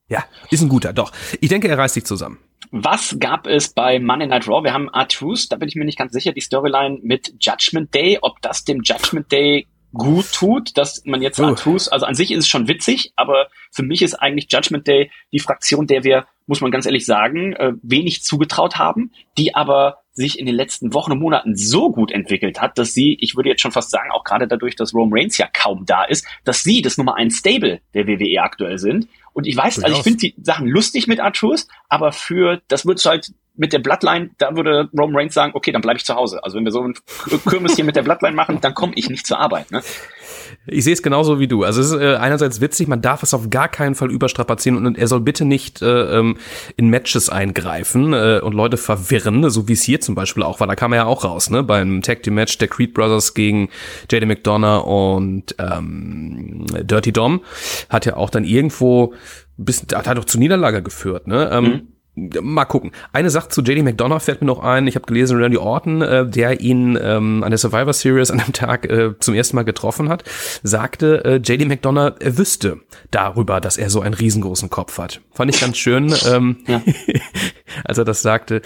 [0.08, 1.10] Ja, ist ein guter, doch.
[1.40, 2.38] Ich denke, er reißt sich zusammen.
[2.70, 4.62] Was gab es bei Monday Night Raw?
[4.62, 8.18] Wir haben R-Truth, da bin ich mir nicht ganz sicher, die Storyline mit Judgment Day,
[8.20, 11.44] ob das dem Judgment Day gut tut, dass man jetzt Uh.
[11.44, 15.10] R-Truth, also an sich ist es schon witzig, aber für mich ist eigentlich Judgment Day
[15.32, 20.00] die Fraktion, der wir, muss man ganz ehrlich sagen, äh, wenig zugetraut haben, die aber
[20.12, 23.50] sich in den letzten Wochen und Monaten so gut entwickelt hat, dass sie, ich würde
[23.50, 26.62] jetzt schon fast sagen, auch gerade dadurch, dass Roman Reigns ja kaum da ist, dass
[26.62, 29.08] sie das Nummer ein Stable der WWE aktuell sind.
[29.34, 33.04] Und ich weiß, also ich finde die Sachen lustig mit R-Truth, aber für, das wird
[33.04, 36.42] halt mit der Bloodline, da würde Roman Reigns sagen, okay, dann bleibe ich zu Hause.
[36.42, 36.94] Also wenn wir so ein
[37.48, 39.70] Kirmes hier mit der Bloodline machen, dann komme ich nicht zur Arbeit.
[39.70, 39.82] Ne?
[40.66, 41.64] Ich sehe es genauso wie du.
[41.64, 44.98] Also es ist äh, einerseits witzig, man darf es auf gar keinen Fall überstrapazieren und
[44.98, 46.36] er soll bitte nicht äh, ähm,
[46.76, 50.66] in Matches eingreifen äh, und Leute verwirren, so wie es hier zum Beispiel auch war.
[50.66, 51.62] Da kam er ja auch raus, ne?
[51.62, 53.68] Beim Tag Team Match der Creed Brothers gegen
[54.10, 57.42] JD McDonough und ähm, Dirty Dom
[57.88, 59.14] hat ja auch dann irgendwo
[59.56, 61.48] bis hat halt auch zu Niederlage geführt, ne?
[61.52, 62.92] Ähm, Mal gucken.
[63.12, 64.86] Eine Sache zu JD McDonough fällt mir noch ein.
[64.86, 68.54] Ich habe gelesen, Randy Orton, äh, der ihn ähm, an der Survivor Series an dem
[68.54, 70.24] Tag äh, zum ersten Mal getroffen hat,
[70.62, 72.78] sagte, äh, JD McDonough er wüsste
[73.10, 75.20] darüber, dass er so einen riesengroßen Kopf hat.
[75.32, 76.80] Fand ich ganz schön, ähm, Ja.
[77.84, 78.62] als er das sagte.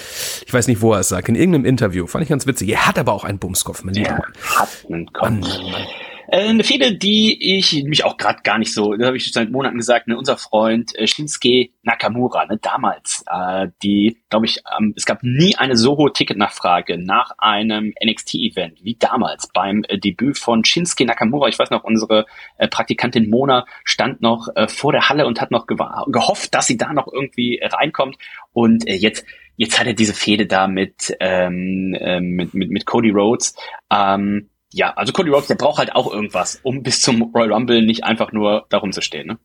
[0.46, 1.28] Ich weiß nicht, wo er es sagt.
[1.28, 2.06] In irgendeinem Interview.
[2.06, 2.68] Fand ich ganz witzig.
[2.70, 4.32] Er hat aber auch einen Bumskopf, mein lieber Mann.
[4.56, 5.22] hat einen Kopf.
[5.22, 5.86] Mann, Mann, Mann.
[6.32, 9.50] Äh, eine Fehde, die ich mich auch gerade gar nicht so, das habe ich seit
[9.50, 14.94] Monaten gesagt, ne, unser Freund äh, Shinsuke Nakamura, ne, damals, äh, die, glaube ich, ähm,
[14.96, 20.38] es gab nie eine so hohe Ticketnachfrage nach einem NXT-Event wie damals beim äh, Debüt
[20.38, 21.48] von Shinsuke Nakamura.
[21.48, 22.26] Ich weiß noch, unsere
[22.58, 26.76] äh, Praktikantin Mona stand noch äh, vor der Halle und hat noch gehofft, dass sie
[26.76, 28.16] da noch irgendwie äh, reinkommt.
[28.52, 32.86] Und äh, jetzt jetzt hat er diese Fehde da mit, ähm, ähm, mit, mit, mit
[32.86, 33.54] Cody Rhodes.
[33.92, 37.82] Ähm, ja, also Cody Rhodes, der braucht halt auch irgendwas, um bis zum Royal Rumble
[37.82, 39.26] nicht einfach nur darum zu stehen.
[39.26, 39.38] Ne?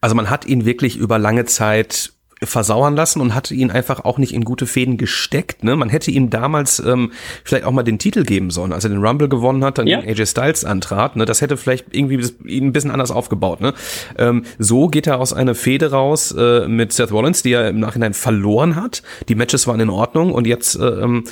[0.00, 2.12] Also man hat ihn wirklich über lange Zeit
[2.42, 5.62] versauern lassen und hatte ihn einfach auch nicht in gute Fäden gesteckt.
[5.62, 5.76] Ne?
[5.76, 7.12] Man hätte ihm damals ähm,
[7.44, 10.00] vielleicht auch mal den Titel geben sollen, als er den Rumble gewonnen hat, dann Ja.
[10.00, 11.16] gegen AJ Styles antrat.
[11.16, 11.26] Ne?
[11.26, 13.60] Das hätte vielleicht irgendwie ihn ein bisschen anders aufgebaut.
[13.60, 13.74] Ne?
[14.16, 17.78] Ähm, so geht er aus einer Fehde raus äh, mit Seth Rollins, die er im
[17.80, 19.02] Nachhinein verloren hat.
[19.28, 21.24] Die Matches waren in Ordnung und jetzt äh, ähm,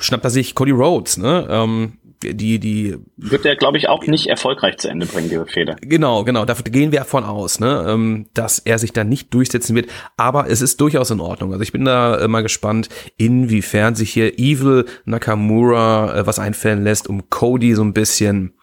[0.00, 1.16] schnappt er sich Cody Rhodes.
[1.16, 1.46] Ne?
[1.50, 5.76] Ähm, die, die Wird der, glaube ich, auch nicht erfolgreich zu Ende bringen, diese Fehde.
[5.80, 6.44] Genau, genau.
[6.44, 9.88] Davon gehen wir davon aus, ne, ähm, dass er sich da nicht durchsetzen wird.
[10.16, 11.52] Aber es ist durchaus in Ordnung.
[11.52, 16.84] Also ich bin da äh, mal gespannt, inwiefern sich hier Evil Nakamura äh, was einfallen
[16.84, 18.54] lässt, um Cody so ein bisschen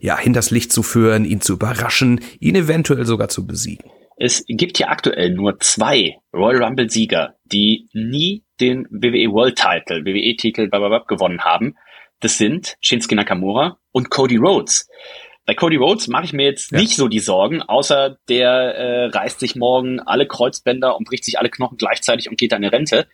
[0.00, 3.90] ja hinters Licht zu führen, ihn zu überraschen, ihn eventuell sogar zu besiegen.
[4.18, 10.04] Es gibt ja aktuell nur zwei Royal Rumble Sieger, die nie den WWE World Title,
[10.06, 11.74] WWE Titel blablabla, gewonnen haben.
[12.20, 14.88] Das sind Shinsuke Nakamura und Cody Rhodes.
[15.44, 16.78] Bei Cody Rhodes mache ich mir jetzt Ja.
[16.78, 21.38] nicht so die Sorgen, außer der äh, reißt sich morgen alle Kreuzbänder und bricht sich
[21.38, 23.06] alle Knochen gleichzeitig und geht dann in Rente.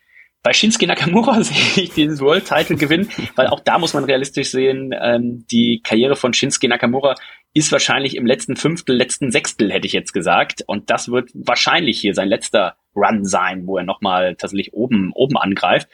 [0.42, 4.50] Bei Shinsuke Nakamura sehe ich den World Title gewinnen, weil auch da muss man realistisch
[4.50, 7.14] sehen, ähm, die Karriere von Shinsuke Nakamura
[7.54, 10.62] ist wahrscheinlich im letzten Fünftel, letzten Sechstel, hätte ich jetzt gesagt.
[10.66, 15.36] Und das wird wahrscheinlich hier sein letzter Run sein, wo er nochmal tatsächlich oben, oben
[15.36, 15.88] angreift.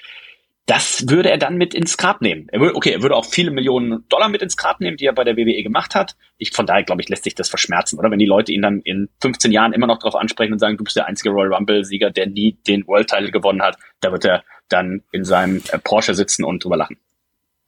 [0.69, 2.47] Das würde er dann mit ins Grab nehmen.
[2.53, 5.15] Er würde, okay, er würde auch viele Millionen Dollar mit ins Grab nehmen, die er
[5.15, 6.15] bei der WWE gemacht hat.
[6.37, 8.11] Ich, von daher, glaube ich, lässt sich das verschmerzen, oder?
[8.11, 10.85] Wenn die Leute ihn dann in 15 Jahren immer noch darauf ansprechen und sagen, du
[10.85, 14.45] bist der einzige Royal Rumble-Sieger, der nie den World Title gewonnen hat, da wird er
[14.69, 16.99] dann in seinem äh, Porsche sitzen und drüber lachen.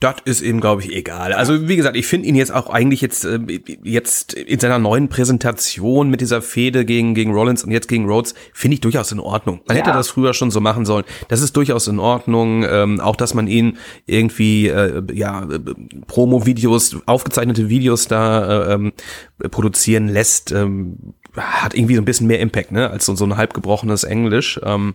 [0.01, 1.35] Das ist ihm, glaube ich, egal.
[1.35, 3.39] Also wie gesagt, ich finde ihn jetzt auch eigentlich jetzt äh,
[3.83, 8.35] jetzt in seiner neuen Präsentation mit dieser Fehde gegen gegen Rollins und jetzt gegen Rhodes
[8.55, 9.61] finde ich durchaus in Ordnung.
[9.69, 9.83] Man ja.
[9.83, 11.05] hätte das früher schon so machen sollen.
[11.29, 12.65] Das ist durchaus in Ordnung.
[12.67, 15.47] Ähm, auch dass man ihn irgendwie äh, ja
[16.07, 18.93] Promo-Videos, aufgezeichnete Videos da äh, ähm,
[19.51, 20.97] produzieren lässt, ähm,
[21.37, 24.61] hat irgendwie so ein bisschen mehr Impact, ne, als so, so ein halb gebrochenes Englisch.
[24.65, 24.95] Ähm,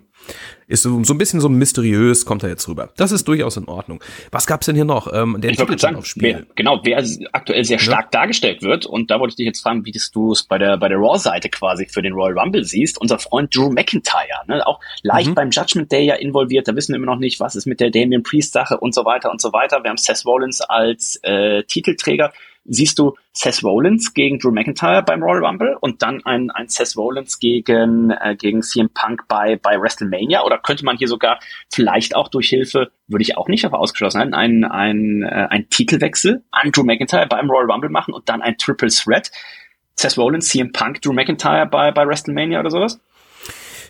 [0.67, 2.89] ist so, so ein bisschen so mysteriös, kommt er jetzt rüber.
[2.97, 4.03] Das ist durchaus in Ordnung.
[4.31, 5.11] Was gab's denn hier noch?
[5.13, 6.03] Ähm, der ich Titel sagen.
[6.15, 8.21] Wer, genau, wer aktuell sehr stark ja.
[8.21, 10.89] dargestellt wird, und da wollte ich dich jetzt fragen, wie du es bei der, bei
[10.89, 12.99] der Raw-Seite quasi für den Royal Rumble siehst.
[12.99, 15.35] Unser Freund Drew McIntyre, ne, auch leicht mhm.
[15.35, 17.91] beim Judgment Day ja involviert, da wissen wir immer noch nicht, was ist mit der
[17.91, 19.83] Damien Priest-Sache und so weiter und so weiter.
[19.83, 22.33] Wir haben Seth Rollins als äh, Titelträger
[22.65, 26.97] siehst du Seth Rollins gegen Drew McIntyre beim Royal Rumble und dann ein, ein Seth
[26.97, 30.43] Rollins gegen, äh, gegen CM Punk bei, bei WrestleMania?
[30.43, 31.39] Oder könnte man hier sogar
[31.71, 35.69] vielleicht auch durch Hilfe, würde ich auch nicht auf ausgeschlossen halten, einen, einen, äh, einen
[35.69, 39.31] Titelwechsel an Drew McIntyre beim Royal Rumble machen und dann ein Triple Threat?
[39.97, 42.99] Seth Rollins, CM Punk, Drew McIntyre bei, bei WrestleMania oder sowas?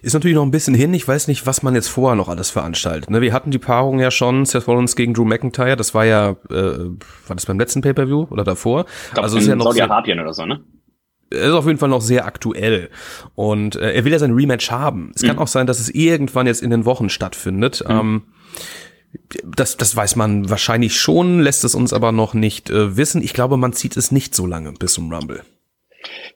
[0.06, 0.94] Ist natürlich noch ein bisschen hin.
[0.94, 3.10] Ich weiß nicht, was man jetzt vorher noch alles veranstaltet.
[3.10, 5.76] Ne, wir hatten die Paarung ja schon, Seth Rollins gegen Drew McIntyre.
[5.76, 8.86] Das war ja, äh, war das beim letzten Pay-Per-View oder davor?
[9.14, 10.62] Glaub, also ist ja noch Saudi-Arabien oder so, ne?
[11.32, 12.92] Er ist auf jeden Fall noch sehr aktuell
[13.34, 15.12] und äh, er will ja sein Rematch haben.
[15.16, 15.28] Es mhm.
[15.28, 17.84] kann auch sein, dass es irgendwann jetzt in den Wochen stattfindet.
[17.88, 17.96] Mhm.
[17.96, 18.22] Ähm,
[19.44, 23.24] das, das weiß man wahrscheinlich schon, lässt es uns aber noch nicht äh, wissen.
[23.24, 25.42] Ich glaube, man zieht es nicht so lange bis zum Rumble.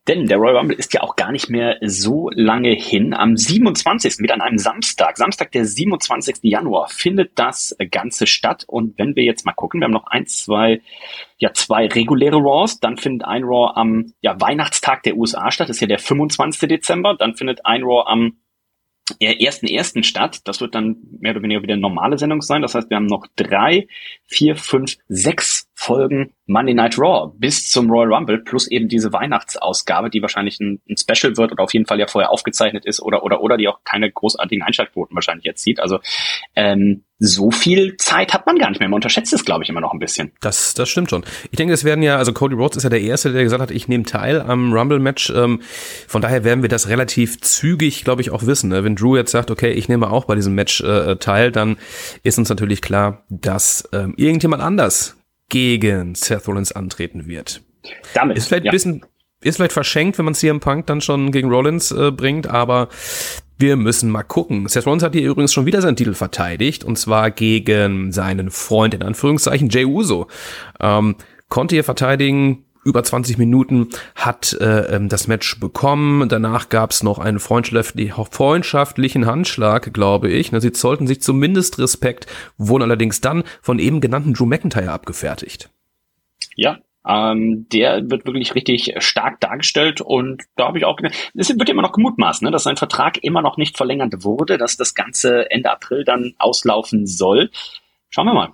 [0.07, 3.13] Denn der Royal Rumble ist ja auch gar nicht mehr so lange hin.
[3.13, 4.19] Am 27.
[4.19, 6.37] wieder an einem Samstag, Samstag der 27.
[6.41, 8.63] Januar, findet das Ganze statt.
[8.67, 10.81] Und wenn wir jetzt mal gucken, wir haben noch eins, zwei,
[11.37, 12.79] ja, zwei reguläre Raws.
[12.79, 15.69] Dann findet ein Raw am ja, Weihnachtstag der USA statt.
[15.69, 16.67] Das ist ja der 25.
[16.69, 17.15] Dezember.
[17.15, 18.37] Dann findet ein Raw am
[19.19, 20.41] ersten ersten statt.
[20.45, 22.61] Das wird dann mehr oder weniger wieder eine normale Sendung sein.
[22.61, 23.87] Das heißt, wir haben noch drei,
[24.25, 30.09] vier, fünf, sechs Folgen Monday Night Raw bis zum Royal Rumble plus eben diese Weihnachtsausgabe,
[30.09, 33.23] die wahrscheinlich ein, ein, Special wird oder auf jeden Fall ja vorher aufgezeichnet ist oder
[33.23, 35.65] oder oder die auch keine großartigen Einschaltquoten wahrscheinlich jetzt.
[35.79, 35.99] Also
[36.53, 38.89] ähm, so viel Zeit hat man gar nicht mehr.
[38.89, 40.33] Man unterschätzt es, glaube ich, immer noch ein bisschen.
[40.41, 41.23] Das, das stimmt schon.
[41.51, 43.71] Ich denke, es werden ja, also Cody Rhodes ist ja der Erste, der gesagt hat,
[43.71, 45.29] ich nehme teil am Rumble-Match.
[45.31, 45.61] Ähm,
[46.07, 48.69] von daher werden wir das relativ zügig, glaube ich, auch wissen.
[48.69, 48.85] Ne?
[48.85, 51.77] Wenn Drew jetzt sagt, okay, ich nehme auch bei diesem Match äh, teil, dann
[52.23, 55.18] ist uns natürlich klar, dass ähm, irgendjemand anders
[55.49, 57.61] gegen Seth Rollins antreten wird.
[58.13, 58.71] Damit, ist vielleicht ja.
[58.71, 59.05] ein bisschen,
[59.41, 62.89] ist vielleicht verschenkt, wenn man CM Punk dann schon gegen Rollins äh, bringt, aber
[63.57, 64.67] wir müssen mal gucken.
[64.67, 68.93] Seth Rollins hat hier übrigens schon wieder seinen Titel verteidigt und zwar gegen seinen Freund
[68.93, 70.27] in Anführungszeichen Jay Uso.
[70.79, 71.15] Ähm,
[71.49, 76.29] konnte hier verteidigen, über 20 Minuten hat äh, ähm, das Match bekommen.
[76.29, 80.51] Danach gab es noch einen freundschaftlichen Handschlag, glaube ich.
[80.51, 85.69] Sie zollten sich zumindest Respekt, wurden allerdings dann von eben genannten Drew McIntyre abgefertigt.
[86.55, 90.99] Ja, ähm, der wird wirklich richtig stark dargestellt und da habe ich auch,
[91.33, 94.77] es wird immer noch gemutmaßt, ne, dass sein Vertrag immer noch nicht verlängert wurde, dass
[94.77, 97.51] das Ganze Ende April dann auslaufen soll.
[98.09, 98.53] Schauen wir mal.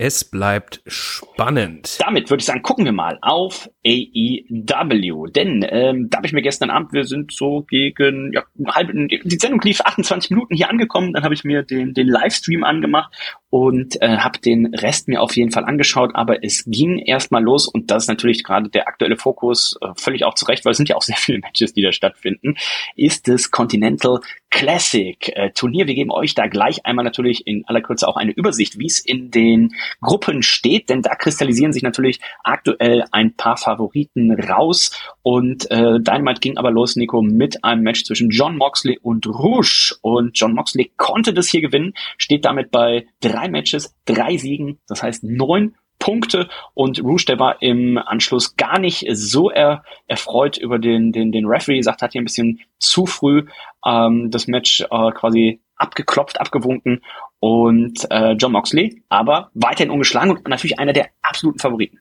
[0.00, 1.98] Es bleibt spannend.
[1.98, 5.26] Damit würde ich sagen, gucken wir mal auf AEW.
[5.26, 9.38] Denn ähm, da habe ich mir gestern Abend, wir sind so gegen ja, halb, die
[9.40, 13.12] Sendung lief 28 Minuten hier angekommen, dann habe ich mir den, den Livestream angemacht
[13.50, 17.66] und äh, habe den Rest mir auf jeden Fall angeschaut, aber es ging erstmal los
[17.66, 20.88] und das ist natürlich gerade der aktuelle Fokus, äh, völlig auch zurecht, weil es sind
[20.88, 22.56] ja auch sehr viele Matches, die da stattfinden,
[22.96, 25.86] ist das Continental Classic äh, Turnier.
[25.86, 28.98] Wir geben euch da gleich einmal natürlich in aller Kürze auch eine Übersicht, wie es
[29.00, 34.90] in den Gruppen steht, denn da kristallisieren sich natürlich aktuell ein paar Favoriten raus
[35.22, 39.94] und äh, Dynamite ging aber los, Nico, mit einem Match zwischen John Moxley und Rouge
[40.02, 43.06] und John Moxley konnte das hier gewinnen, steht damit bei
[43.46, 49.06] Matches, drei Siegen, das heißt neun Punkte und Rouge, der war im Anschluss gar nicht
[49.12, 53.44] so er, erfreut über den, den, den Referee, sagt, hat hier ein bisschen zu früh
[53.84, 57.02] ähm, das Match äh, quasi abgeklopft, abgewunken
[57.40, 62.00] und äh, John Moxley, aber weiterhin ungeschlagen und natürlich einer der absoluten Favoriten.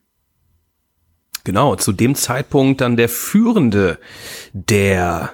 [1.43, 3.99] Genau, zu dem Zeitpunkt dann der Führende
[4.51, 5.33] der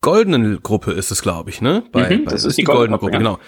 [0.00, 1.84] goldenen Gruppe ist es, glaube ich, ne?
[1.92, 3.18] Bei, mhm, bei, das ist die, die goldene, Gruppe, ja.
[3.18, 3.38] genau.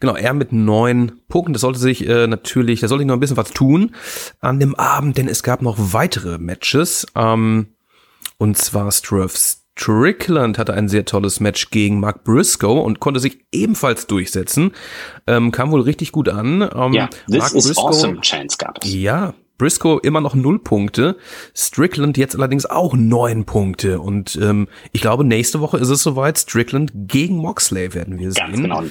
[0.00, 1.52] Genau, er mit neun Punkten.
[1.52, 3.94] Das sollte sich äh, natürlich, da sollte ich noch ein bisschen was tun
[4.40, 7.06] an dem Abend, denn es gab noch weitere Matches.
[7.14, 7.74] Ähm,
[8.38, 9.36] und zwar Struff
[9.78, 14.72] Strickland hatte ein sehr tolles Match gegen Mark Briscoe und konnte sich ebenfalls durchsetzen.
[15.26, 16.68] Ähm, kam wohl richtig gut an.
[16.74, 18.92] Ähm, ja, this Mark is Briscoe, awesome Chance gab es.
[18.92, 21.16] Ja, Briscoe immer noch null Punkte,
[21.54, 24.00] Strickland jetzt allerdings auch neun Punkte.
[24.00, 26.38] Und ähm, ich glaube, nächste Woche ist es soweit.
[26.38, 28.44] Strickland gegen Moxley werden wir sehen.
[28.46, 28.84] Ganz genau.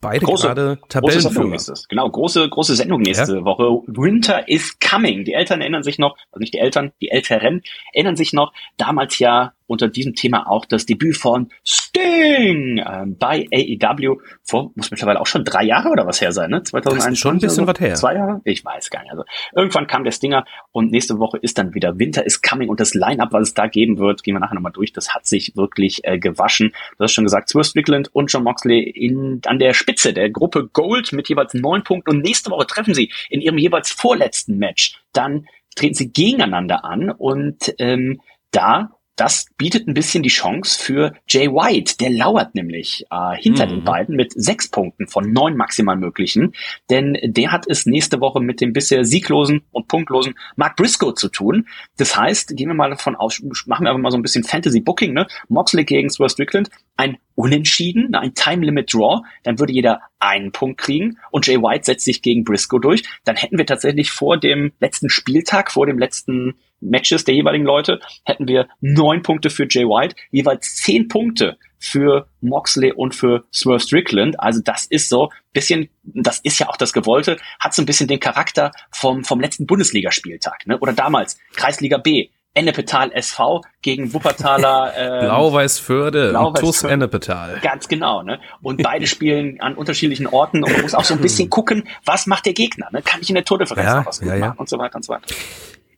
[0.00, 1.54] beide große, gerade Tabellenführer.
[1.54, 1.88] ist es.
[1.88, 3.64] Genau, große, große Sendung nächste Woche.
[3.86, 5.24] Winter is coming.
[5.24, 7.62] Die Eltern erinnern sich noch, also nicht die Eltern, die Älteren
[7.92, 13.46] erinnern sich noch, damals ja unter diesem Thema auch das Debüt von Sting ähm, bei
[13.52, 16.62] AEW vor, muss mittlerweile auch schon drei Jahre oder was her sein, ne?
[16.62, 17.04] 2021.
[17.04, 17.94] Das ist schon ein bisschen oder was her.
[17.94, 18.40] Zwei Jahre?
[18.44, 19.12] Ich weiß gar nicht.
[19.12, 19.24] Also
[19.54, 22.94] irgendwann kam der Stinger und nächste Woche ist dann wieder Winter is coming und das
[22.94, 26.00] Line-Up, was es da geben wird, gehen wir nachher nochmal durch, das hat sich wirklich
[26.04, 26.72] äh, gewaschen.
[26.98, 30.68] Du hast schon gesagt, Swerve Strickland und John Moxley in, an der Spitze der Gruppe
[30.72, 35.00] Gold mit jeweils neun Punkten und nächste Woche treffen sie in ihrem jeweils vorletzten Match.
[35.12, 41.12] Dann treten sie gegeneinander an und ähm, da das bietet ein bisschen die Chance für
[41.28, 41.96] Jay White.
[42.00, 43.70] Der lauert nämlich äh, hinter Mhm.
[43.70, 46.52] den beiden mit sechs Punkten von neun maximal möglichen.
[46.90, 51.28] Denn der hat es nächste Woche mit dem bisher sieglosen und punktlosen Mark Briscoe zu
[51.28, 51.68] tun.
[51.96, 54.80] Das heißt, gehen wir mal davon aus, machen wir einfach mal so ein bisschen Fantasy
[54.80, 55.26] Booking, ne?
[55.48, 60.52] Moxley gegen Swerve Strickland, ein Unentschieden, ne, ein Time Limit Draw, dann würde jeder einen
[60.52, 63.02] Punkt kriegen und Jay White setzt sich gegen Briscoe durch.
[63.24, 68.00] Dann hätten wir tatsächlich vor dem letzten Spieltag, vor dem letzten Matches der jeweiligen Leute,
[68.24, 73.80] hätten wir neun Punkte für Jay White, jeweils zehn Punkte für Moxley und für Swerve
[73.80, 74.40] Strickland.
[74.40, 78.08] Also das ist so bisschen, das ist ja auch das Gewollte, hat so ein bisschen
[78.08, 80.78] den Charakter vom, vom letzten Bundesligaspieltag, ne?
[80.78, 82.30] Oder damals Kreisliga B.
[82.56, 86.60] Ennepetal SV gegen Wuppertaler ähm, Blau-Weiß-Förde und Blau-Weiß-Förde.
[86.60, 87.58] TuS Ennepetal.
[87.60, 88.40] Ganz genau, ne?
[88.62, 92.26] Und beide spielen an unterschiedlichen Orten und man muss auch so ein bisschen gucken, was
[92.26, 93.02] macht der Gegner, ne?
[93.02, 94.46] Kann ich in der Tordifferenz Ja, noch was ja, ja.
[94.48, 95.26] machen und so weiter und so weiter.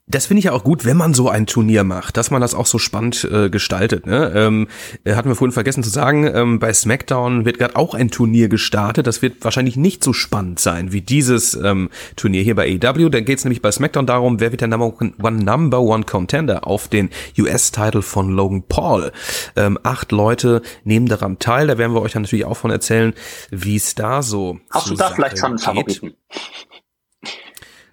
[0.09, 2.55] Das finde ich ja auch gut, wenn man so ein Turnier macht, dass man das
[2.55, 4.07] auch so spannend äh, gestaltet.
[4.07, 4.33] Ne?
[4.37, 4.69] Ähm,
[5.03, 8.49] äh, hatten wir vorhin vergessen zu sagen, ähm, bei SmackDown wird gerade auch ein Turnier
[8.49, 9.09] gestartet.
[9.09, 13.09] Das wird wahrscheinlich nicht so spannend sein wie dieses ähm, Turnier hier bei AEW.
[13.09, 16.69] Da geht es nämlich bei SmackDown darum, wer wird der Number One, Number One Contender
[16.69, 19.11] auf den US-Title von Logan Paul.
[19.57, 21.67] Ähm, acht Leute nehmen daran teil.
[21.67, 23.13] Da werden wir euch dann natürlich auch von erzählen,
[23.51, 25.59] wie es da so Hast du da vielleicht schon einen.
[25.59, 26.15] Favoriten?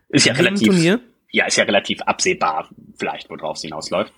[0.10, 0.99] Ist ja relativ, Turnier?
[1.34, 4.13] Ja, ist ja relativ absehbar, vielleicht, worauf es hinausläuft.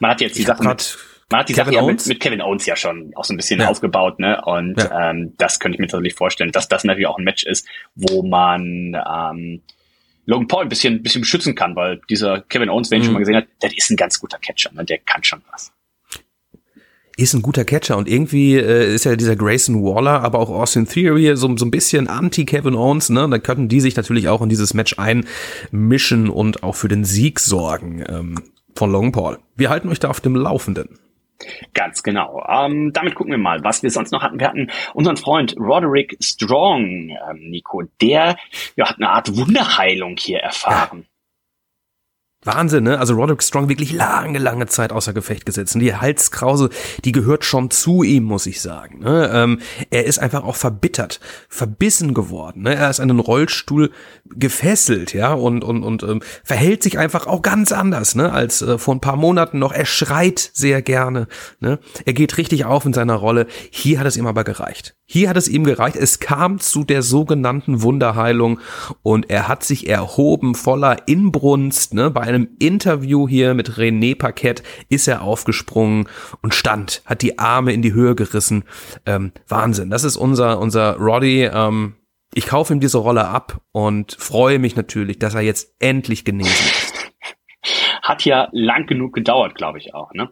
[0.00, 0.98] Man hat jetzt die Ich hab Sache mit,
[1.30, 2.06] man hat die Kevin Sache ja mit, Owens?
[2.06, 3.68] mit Kevin Owens ja schon auch so ein bisschen Ja.
[3.68, 4.40] aufgebaut, ne?
[4.44, 5.10] Und Ja.
[5.10, 8.22] ähm, das könnte ich mir tatsächlich vorstellen, dass das natürlich auch ein Match ist, wo
[8.22, 9.62] man ähm,
[10.26, 13.06] Logan Paul ein bisschen, bisschen beschützen kann, weil dieser Kevin Owens, wenn ich Mhm.
[13.06, 14.84] schon mal gesehen hat, der ist ein ganz guter Catcher, ne?
[14.84, 15.72] Der kann schon was.
[17.22, 20.86] Ist ein guter Catcher und irgendwie äh, ist ja dieser Grayson Waller, aber auch Austin
[20.86, 23.28] Theory so, so ein bisschen anti-Kevin Owens, ne?
[23.30, 27.40] Da könnten die sich natürlich auch in dieses Match einmischen und auch für den Sieg
[27.40, 28.42] sorgen ähm,
[28.74, 29.38] von Logan Paul.
[29.56, 30.98] Wir halten euch da auf dem Laufenden.
[31.74, 32.44] Ganz genau.
[32.48, 34.38] Ähm, damit gucken wir mal, was wir sonst noch hatten.
[34.38, 38.36] Wir hatten unseren Freund Roderick Strong, ähm, Nico, der
[38.76, 41.06] ja, hat eine Art Wunderheilung hier erfahren.
[42.42, 42.98] Wahnsinn, ne?
[42.98, 45.74] Also Roderick Strong wirklich lange, lange Zeit außer Gefecht gesetzt.
[45.74, 46.70] Und die Halskrause,
[47.04, 49.00] die gehört schon zu ihm, muss ich sagen.
[49.00, 49.30] Ne?
[49.30, 52.62] Ähm, er ist einfach auch verbittert, verbissen geworden.
[52.62, 52.76] Ne?
[52.76, 53.90] Er ist an den Rollstuhl
[54.24, 58.78] gefesselt, ja, und, und, und ähm, verhält sich einfach auch ganz anders, ne, als äh,
[58.78, 59.72] vor ein paar Monaten noch.
[59.72, 61.26] Er schreit sehr gerne.
[61.58, 61.78] Ne?
[62.06, 63.48] Er geht richtig auf in seiner Rolle.
[63.70, 64.96] Hier hat es ihm aber gereicht.
[65.04, 65.96] Hier hat es ihm gereicht.
[65.96, 68.60] Es kam zu der sogenannten Wunderheilung
[69.02, 71.94] und er hat sich erhoben voller Inbrunst.
[71.94, 72.10] Ne?
[72.10, 76.08] Bei einem Interview hier mit René Paquette ist er aufgesprungen
[76.42, 78.64] und stand, hat die Arme in die Höhe gerissen.
[79.06, 79.90] Ähm, Wahnsinn.
[79.90, 81.44] Das ist unser, unser Roddy.
[81.44, 81.96] Ähm,
[82.34, 86.50] ich kaufe ihm diese Rolle ab und freue mich natürlich, dass er jetzt endlich genesen
[86.50, 87.10] ist.
[88.02, 90.30] Hat ja lang genug gedauert, glaube ich auch, ne?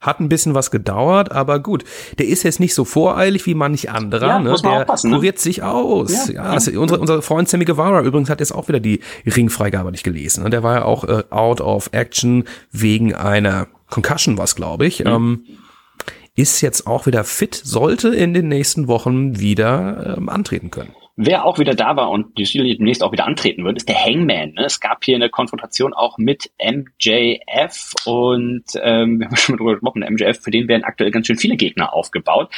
[0.00, 1.84] Hat ein bisschen was gedauert, aber gut.
[2.18, 4.26] Der ist jetzt nicht so voreilig wie manch anderer.
[4.26, 4.50] Ja, ne?
[4.50, 5.16] muss man Der aufpassen, ne?
[5.16, 6.10] kuriert sich aus.
[6.12, 6.42] Ja, Ja, ja.
[6.44, 10.44] Also unser, unser Freund Sammy Guevara übrigens hat jetzt auch wieder die Ringfreigabe nicht gelesen.
[10.44, 10.50] Ne?
[10.50, 15.00] Der war ja auch äh, out of action wegen einer Concussion, was glaube ich.
[15.00, 15.06] Mhm.
[15.10, 15.44] Ähm,
[16.34, 20.94] ist jetzt auch wieder fit, sollte in den nächsten Wochen wieder ähm, antreten können.
[21.16, 24.52] Wer auch wieder da war und demnächst auch wieder antreten wird, ist der Hangman.
[24.52, 24.64] Ne?
[24.64, 29.72] Es gab hier eine Konfrontation auch mit MJF und ähm, wir haben schon mal drüber
[29.72, 32.50] gesprochen, MJF, für den werden aktuell ganz schön viele Gegner aufgebaut.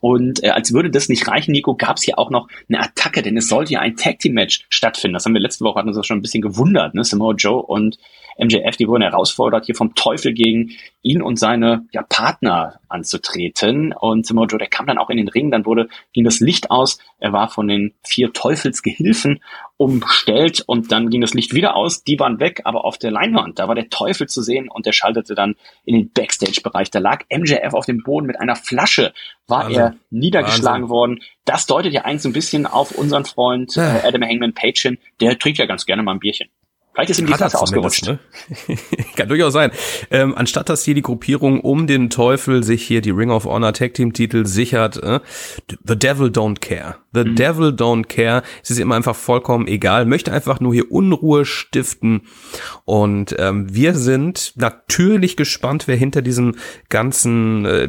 [0.00, 3.22] Und äh, als würde das nicht reichen, Nico, gab es hier auch noch eine Attacke,
[3.22, 5.14] denn es sollte ja ein Tag Team Match stattfinden.
[5.14, 6.94] Das haben wir letzte Woche, hatten uns das schon ein bisschen gewundert.
[6.94, 7.04] Ne?
[7.04, 7.98] Samoa Joe und
[8.38, 13.92] MJF, die wurden herausfordert, hier vom Teufel gegen ihn und seine ja, Partner anzutreten.
[13.92, 16.70] Und Samoa Joe, der kam dann auch in den Ring, dann wurde, ging das Licht
[16.70, 16.98] aus.
[17.18, 19.42] Er war von den vier Teufelsgehilfen
[19.76, 22.02] umstellt und dann ging das Licht wieder aus.
[22.04, 24.92] Die waren weg, aber auf der Leinwand, da war der Teufel zu sehen und der
[24.92, 26.90] schaltete dann in den Backstage-Bereich.
[26.90, 29.12] Da lag MJF auf dem Boden mit einer Flasche,
[29.46, 29.80] war Wahnsinn.
[29.80, 30.88] er niedergeschlagen Wahnsinn.
[30.88, 31.20] worden.
[31.44, 33.80] Das deutet ja so ein bisschen auf unseren Freund äh.
[33.80, 34.98] Adam Hangman Page hin.
[35.20, 36.48] Der trinkt ja ganz gerne mal ein Bierchen.
[36.92, 38.06] Vielleicht ist ihm die Klasse ausgerutscht.
[38.06, 38.18] Ne?
[39.16, 39.70] Kann durchaus sein.
[40.10, 43.72] Ähm, anstatt dass hier die Gruppierung um den Teufel sich hier die Ring of Honor
[43.72, 45.20] Tag Team Titel sichert, äh,
[45.86, 46.96] The Devil Don't Care.
[47.12, 47.36] The mhm.
[47.36, 48.42] Devil Don't Care.
[48.62, 50.04] Es ist immer einfach vollkommen egal.
[50.04, 52.22] Möchte einfach nur hier Unruhe stiften.
[52.84, 56.56] Und ähm, wir sind natürlich gespannt, wer hinter diesem
[56.88, 57.88] ganzen äh,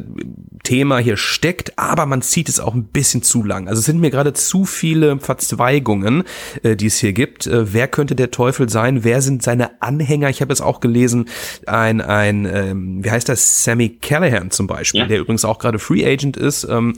[0.64, 1.78] Thema hier steckt.
[1.78, 3.68] Aber man zieht es auch ein bisschen zu lang.
[3.68, 6.24] Also es sind mir gerade zu viele Verzweigungen,
[6.64, 7.48] äh, die es hier gibt.
[7.48, 8.91] Äh, wer könnte der Teufel sein?
[8.92, 9.04] Sein?
[9.04, 10.30] Wer sind seine Anhänger?
[10.30, 11.26] Ich habe es auch gelesen,
[11.66, 15.08] ein, ein ähm, wie heißt das, Sammy Callahan zum Beispiel, ja.
[15.08, 16.64] der übrigens auch gerade Free Agent ist.
[16.70, 16.96] Ähm,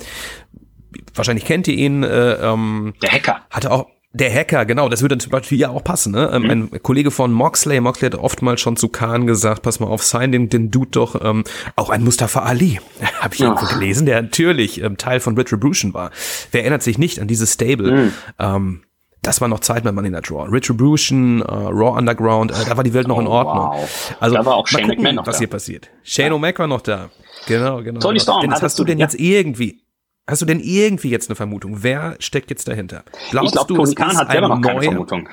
[1.14, 2.04] wahrscheinlich kennt ihr ihn.
[2.04, 3.42] Äh, ähm, der Hacker.
[3.50, 6.12] Hatte auch der Hacker, genau, das würde zum Beispiel ja auch passen.
[6.12, 6.30] Ne?
[6.32, 6.50] Ähm, mhm.
[6.72, 10.32] Ein Kollege von Moxley, Moxley hat oftmals schon zu Khan gesagt, pass mal auf, sign
[10.32, 11.20] den, den Dude doch.
[11.24, 11.44] Ähm,
[11.76, 12.80] auch ein Mustafa Ali,
[13.22, 13.48] habe ich ja.
[13.48, 16.12] irgendwo gelesen, der natürlich ähm, Teil von Retribution war.
[16.52, 17.92] Wer erinnert sich nicht an dieses Stable?
[17.92, 18.14] Mhm.
[18.38, 18.82] Ähm,
[19.24, 20.48] das war noch Zeit mit Money Night Raw.
[20.50, 23.70] Retribution, uh, Raw Underground, äh, da war die Welt noch in oh, Ordnung.
[23.72, 24.18] Wow.
[24.20, 25.40] Also da war auch Shane McMahon noch was da.
[25.40, 25.90] hier passiert.
[26.04, 26.34] Shane ja.
[26.34, 27.10] O'Mac war noch da.
[27.48, 28.00] Genau, genau.
[28.00, 28.42] Tony Storm.
[28.42, 29.06] Dennis, hast du denn ja.
[29.06, 29.82] jetzt irgendwie,
[30.28, 31.84] hast du denn irgendwie jetzt eine Vermutung?
[31.84, 33.06] Wer steckt jetzt dahinter?
[33.32, 35.30] Glaubst ich glaube, Tony Khan hat selber noch keine Vermutung.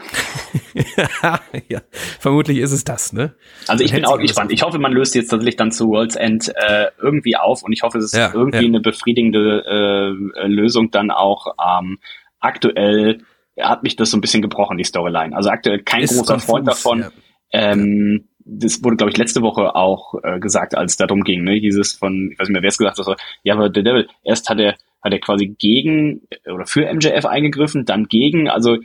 [1.69, 1.81] ja,
[2.21, 3.35] vermutlich ist es das, ne?
[3.67, 4.53] Also ich bin auch gespannt.
[4.53, 7.83] Ich hoffe, man löst jetzt tatsächlich dann zu World's End äh, irgendwie auf und ich
[7.83, 11.99] hoffe, es ist ja, irgendwie eine befriedigende äh, Lösung dann auch ähm,
[12.39, 13.19] aktuell
[13.63, 15.35] hat mich das so ein bisschen gebrochen, die Storyline.
[15.37, 17.01] Also aktuell kein ist großer Freund davon.
[17.01, 17.11] Ja.
[17.53, 21.55] Ähm, das wurde, glaube ich, letzte Woche auch äh, gesagt, als es darum ging, ne,
[21.55, 23.83] hieß es von, ich weiß nicht mehr, wer es gesagt hat, also, ja, aber der
[23.83, 28.49] Devil, erst hat er, hat er quasi gegen äh, oder für MJF eingegriffen, dann gegen,
[28.49, 28.79] also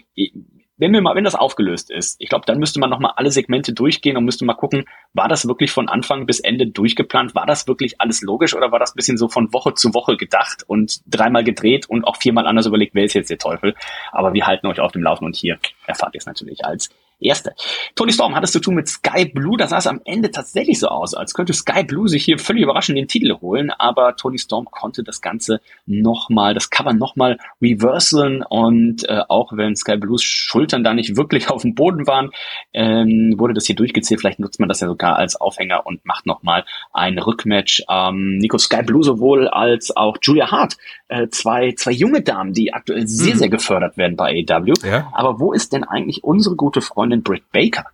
[0.78, 3.74] wenn wir mal, wenn das aufgelöst ist, ich glaube, dann müsste man nochmal alle Segmente
[3.74, 7.34] durchgehen und müsste mal gucken, war das wirklich von Anfang bis Ende durchgeplant?
[7.34, 10.64] War das wirklich alles logisch oder war das bisschen so von Woche zu Woche gedacht
[10.68, 13.76] und dreimal gedreht und auch viermal anders überlegt, wer ist jetzt der Teufel?
[14.12, 16.90] Aber wir halten euch auf dem Laufen und hier erfahrt ihr es natürlich als
[17.20, 17.56] Erste.
[17.96, 19.58] Tony Storm hat es zu tun mit Sky Blue.
[19.58, 22.64] Da sah es am Ende tatsächlich so aus, als könnte Sky Blue sich hier völlig
[22.64, 23.72] überraschend den Titel holen.
[23.72, 28.44] Aber Tony Storm konnte das Ganze nochmal, das Cover nochmal reversalen.
[28.44, 32.32] Und äh, auch wenn Sky Blues Schultern da nicht wirklich auf dem Boden waren,
[32.74, 34.20] ähm, wurde das hier durchgezählt.
[34.20, 37.84] Vielleicht nutzt man das ja sogar als Aufhänger und macht nochmal ein Rückmatch.
[37.90, 40.76] Ähm, Nico Sky Blue sowohl als auch Julia Hart.
[41.08, 43.40] Äh, zwei, zwei junge Damen, die aktuell sehr, mhm.
[43.40, 44.74] sehr gefördert werden bei AEW.
[44.84, 45.08] Ja.
[45.14, 47.05] Aber wo ist denn eigentlich unsere gute Freundin?
[47.06, 47.86] Freundin Britt Baker.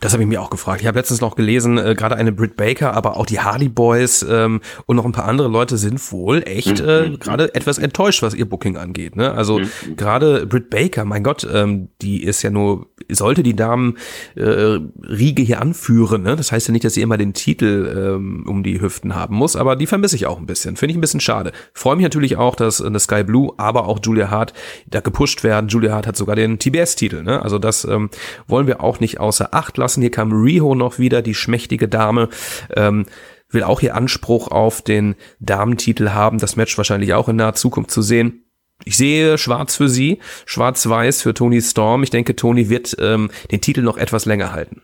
[0.00, 0.80] Das habe ich mir auch gefragt.
[0.80, 4.24] Ich habe letztens noch gelesen, äh, gerade eine Britt Baker, aber auch die Hardy Boys
[4.28, 7.18] ähm, und noch ein paar andere Leute sind wohl echt äh, mhm.
[7.18, 9.16] gerade etwas enttäuscht, was ihr Booking angeht.
[9.16, 9.32] Ne?
[9.32, 9.96] Also mhm.
[9.96, 13.96] gerade Britt Baker, mein Gott, ähm, die ist ja nur, sollte die Damen
[14.36, 16.22] äh, Riege hier anführen.
[16.22, 16.36] Ne?
[16.36, 19.56] Das heißt ja nicht, dass sie immer den Titel ähm, um die Hüften haben muss,
[19.56, 20.76] aber die vermisse ich auch ein bisschen.
[20.76, 21.52] Finde ich ein bisschen schade.
[21.72, 24.52] Freue mich natürlich auch, dass äh, Sky Blue, aber auch Julia Hart
[24.86, 25.68] da gepusht werden.
[25.68, 27.22] Julia Hart hat sogar den TBS-Titel.
[27.22, 27.42] Ne?
[27.42, 28.10] Also das ähm,
[28.46, 30.00] wollen wir auch nicht außer Acht lassen.
[30.00, 32.28] Hier kam Riho noch wieder, die schmächtige Dame.
[32.76, 33.06] Ähm,
[33.50, 36.38] will auch hier Anspruch auf den Damentitel haben.
[36.38, 38.44] Das Match wahrscheinlich auch in naher Zukunft zu sehen.
[38.84, 42.02] Ich sehe schwarz für sie, schwarz-weiß für Tony Storm.
[42.02, 44.82] Ich denke, Tony wird ähm, den Titel noch etwas länger halten.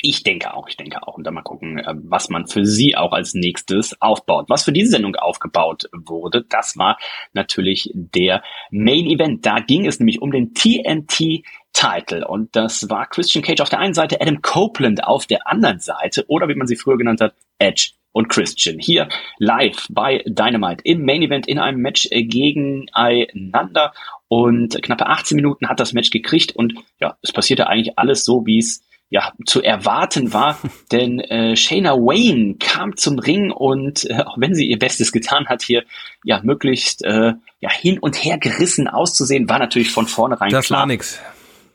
[0.00, 1.16] Ich denke auch, ich denke auch.
[1.16, 4.48] Und dann mal gucken, äh, was man für sie auch als nächstes aufbaut.
[4.48, 6.98] Was für diese Sendung aufgebaut wurde, das war
[7.32, 9.44] natürlich der Main Event.
[9.44, 11.42] Da ging es nämlich um den TNT
[11.78, 12.26] Title.
[12.26, 16.24] Und das war Christian Cage auf der einen Seite, Adam Copeland auf der anderen Seite
[16.26, 18.78] oder wie man sie früher genannt hat, Edge und Christian.
[18.80, 19.08] Hier
[19.38, 23.92] live bei Dynamite im Main Event in einem Match gegeneinander.
[24.26, 28.44] Und knappe 18 Minuten hat das Match gekriegt und ja, es passierte eigentlich alles so,
[28.44, 30.58] wie es ja, zu erwarten war,
[30.92, 35.46] denn äh, Shayna Wayne kam zum Ring und äh, auch wenn sie ihr Bestes getan
[35.46, 35.84] hat, hier
[36.24, 40.80] ja möglichst äh, ja hin und her gerissen auszusehen, war natürlich von vornherein das klar.
[40.80, 41.20] Das war nix.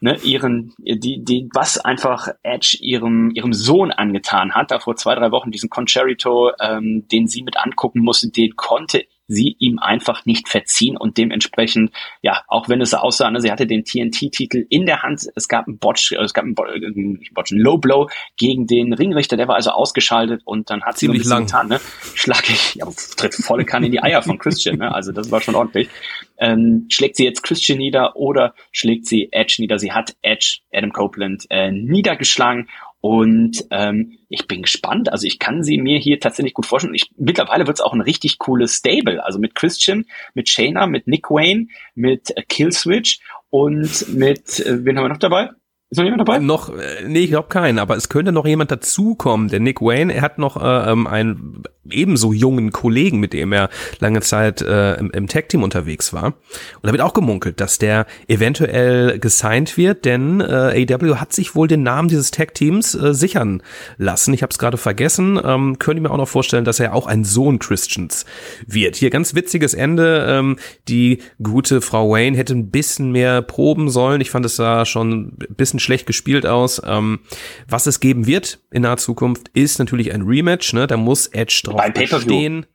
[0.03, 5.15] Ne, ihren, die, die, was einfach Edge ihrem, ihrem Sohn angetan hat, da vor zwei,
[5.15, 10.25] drei Wochen diesen Concerto, ähm, den sie mit angucken musste, den konnte sie ihm einfach
[10.25, 14.65] nicht verziehen und dementsprechend, ja, auch wenn es so aussah, ne, sie hatte den TNT-Titel
[14.69, 18.09] in der Hand, es gab einen Botch, äh, es gab einen, Botch, einen Low Blow
[18.37, 21.45] gegen den Ringrichter, der war also ausgeschaltet und dann hat Ziemlich sie lang.
[21.45, 21.79] getan, ne,
[22.15, 22.85] schlag ich, ja,
[23.17, 25.89] tritt volle Kanne in die Eier von Christian, ne, also das war schon ordentlich.
[26.37, 29.79] Ähm, schlägt sie jetzt Christian nieder oder schlägt sie Edge nieder?
[29.79, 32.67] Sie hat Edge, Adam Copeland, äh, niedergeschlagen
[33.05, 35.11] und ähm, ich bin gespannt.
[35.11, 36.95] Also ich kann sie mir hier tatsächlich gut vorstellen.
[36.95, 39.21] Ich, mittlerweile wird es auch ein richtig cooles Stable.
[39.25, 44.97] Also mit Christian, mit Shayna, mit Nick Wayne, mit äh, Killswitch und mit, äh, wen
[44.97, 45.49] haben wir noch dabei?
[45.93, 46.39] Ist noch jemand dabei?
[46.39, 49.49] Noch, äh, nee, ich glaube keinen, aber es könnte noch jemand dazukommen.
[49.49, 53.69] Der Nick Wayne, er hat noch äh, ähm, einen ebenso jungen Kollegen, mit dem er
[53.99, 56.25] lange Zeit äh, im, im Tag-Team unterwegs war.
[56.25, 56.33] Und
[56.81, 61.67] da wird auch gemunkelt, dass der eventuell gesigned wird, denn äh, AW hat sich wohl
[61.67, 63.61] den Namen dieses Tag-Teams äh, sichern
[63.97, 64.33] lassen.
[64.33, 65.39] Ich habe es gerade vergessen.
[65.43, 68.25] Ähm, könnte mir auch noch vorstellen, dass er auch ein Sohn Christians
[68.65, 68.95] wird.
[68.95, 70.25] Hier ganz witziges Ende.
[70.27, 74.21] Ähm, die gute Frau Wayne hätte ein bisschen mehr proben sollen.
[74.21, 76.81] Ich fand es da schon ein bisschen schlecht gespielt aus.
[76.85, 77.19] Ähm,
[77.67, 80.73] was es geben wird in naher Zukunft, ist natürlich ein Rematch.
[80.73, 80.87] Ne?
[80.87, 82.65] Da muss Edge drauf Beim bestehen.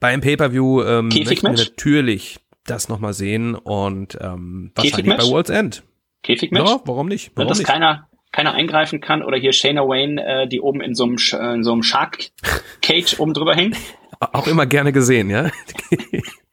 [0.00, 5.82] Beim Pay-Per-View ähm, möchten wir natürlich das nochmal sehen und ähm, wahrscheinlich bei World's End.
[6.22, 6.68] Käfigmatch?
[6.68, 7.32] Ja, warum nicht?
[7.34, 7.66] Warum dass nicht?
[7.68, 11.16] keiner, keiner eingreifen kann oder hier Shayna Wayne, äh, die oben in so einem,
[11.54, 12.30] in so einem Shark
[12.82, 13.76] Cage oben drüber hängt.
[14.32, 15.50] Auch immer gerne gesehen, ja.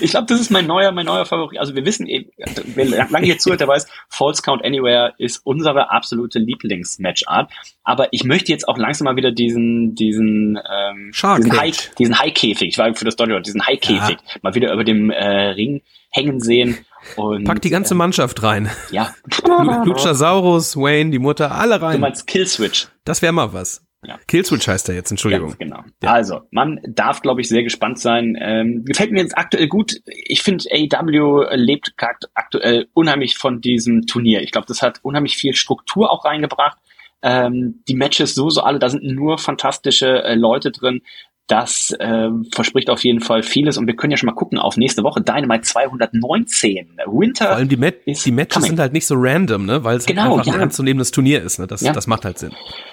[0.00, 1.58] Ich glaube, das ist mein neuer, mein neuer Favorit.
[1.58, 2.30] Also wir wissen eben,
[2.74, 7.50] wer lange hier zuhört, der weiß, False Count Anywhere ist unsere absolute Lieblingsmatchart.
[7.84, 11.58] Aber ich möchte jetzt auch langsam mal wieder diesen, diesen, ähm, Shark diesen.
[11.58, 15.26] High, diesen High-Käfig, ich war für das deutsche diesen High-Käfig mal wieder über dem äh,
[15.50, 16.78] Ring hängen sehen.
[17.16, 18.70] Und, Pack die ganze äh, Mannschaft rein.
[18.90, 19.14] Ja.
[19.46, 22.00] Lu- Luchasaurus, Wayne, die Mutter, alle Du rein.
[22.00, 22.88] meinst Killswitch.
[23.04, 23.85] Das wäre mal was.
[24.06, 24.18] Ja.
[24.28, 25.48] Killswitch heißt er jetzt, Entschuldigung.
[25.48, 25.80] Ganz genau.
[26.04, 28.36] Also, man darf, glaube ich, sehr gespannt sein.
[28.40, 29.96] Ähm, gefällt mir jetzt aktuell gut.
[30.06, 34.42] Ich finde, AEW lebt akt- aktuell unheimlich von diesem Turnier.
[34.42, 36.78] Ich glaube, das hat unheimlich viel Struktur auch reingebracht.
[37.22, 41.02] Ähm, die Matches so, so alle, da sind nur fantastische äh, Leute drin.
[41.48, 43.78] Das ähm, verspricht auf jeden Fall vieles.
[43.78, 45.20] Und wir können ja schon mal gucken auf nächste Woche.
[45.22, 46.98] Dynamite 219.
[47.06, 47.46] Winter.
[47.46, 48.70] Vor allem die, Mat die Matches coming.
[48.70, 49.84] sind halt nicht so random, ne?
[49.84, 50.54] Weil es Genau, halt einfach ja.
[50.54, 51.58] ein ernstzunehmendes Turnier ist.
[51.58, 51.66] Ne?
[51.66, 51.92] Das, Ja.
[51.92, 52.52] das macht halt Sinn.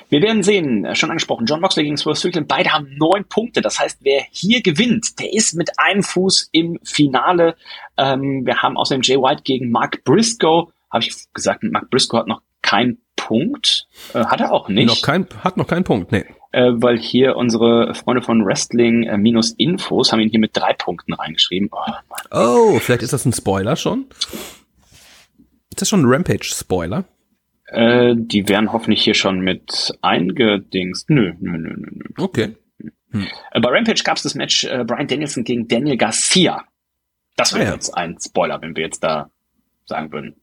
[0.09, 3.61] Wir werden sehen, äh, schon angesprochen, John Moxley gegen Swerve Strickland, beide haben neun Punkte.
[3.61, 7.55] Das heißt, wer hier gewinnt, der ist mit einem Fuß im Finale.
[7.97, 10.67] Ähm, wir haben außerdem Jay White gegen Mark Briscoe.
[10.91, 13.87] Habe ich gesagt, Mark Briscoe hat noch keinen Punkt.
[14.13, 14.87] Äh, hat er auch nicht.
[14.87, 16.25] Noch kein, hat noch keinen Punkt, nee.
[16.53, 20.73] Äh, weil hier unsere Freunde von Wrestling äh, minus Infos haben ihn hier mit drei
[20.73, 21.69] Punkten reingeschrieben.
[21.71, 21.91] Oh.
[22.31, 24.05] Oh, vielleicht ist das ein Spoiler schon.
[25.69, 27.03] Ist das schon ein Rampage-Spoiler?
[27.67, 31.09] äh, die werden hoffentlich hier schon mit eingedingst.
[31.09, 32.05] Nö, nö, nö, nö, nö.
[32.23, 32.55] Okay.
[33.51, 36.63] Äh, Bei Rampage gab es das Match äh, Brian Danielson gegen Daniel Garcia.
[37.35, 37.73] Das wäre Ah, ja.
[37.73, 39.31] jetzt ein Spoiler, wenn wir jetzt da
[39.85, 40.35] sagen würden,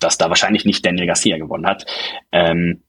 [0.00, 1.86] dass da wahrscheinlich nicht Daniel Garcia gewonnen hat.
[2.30, 2.82] Ähm,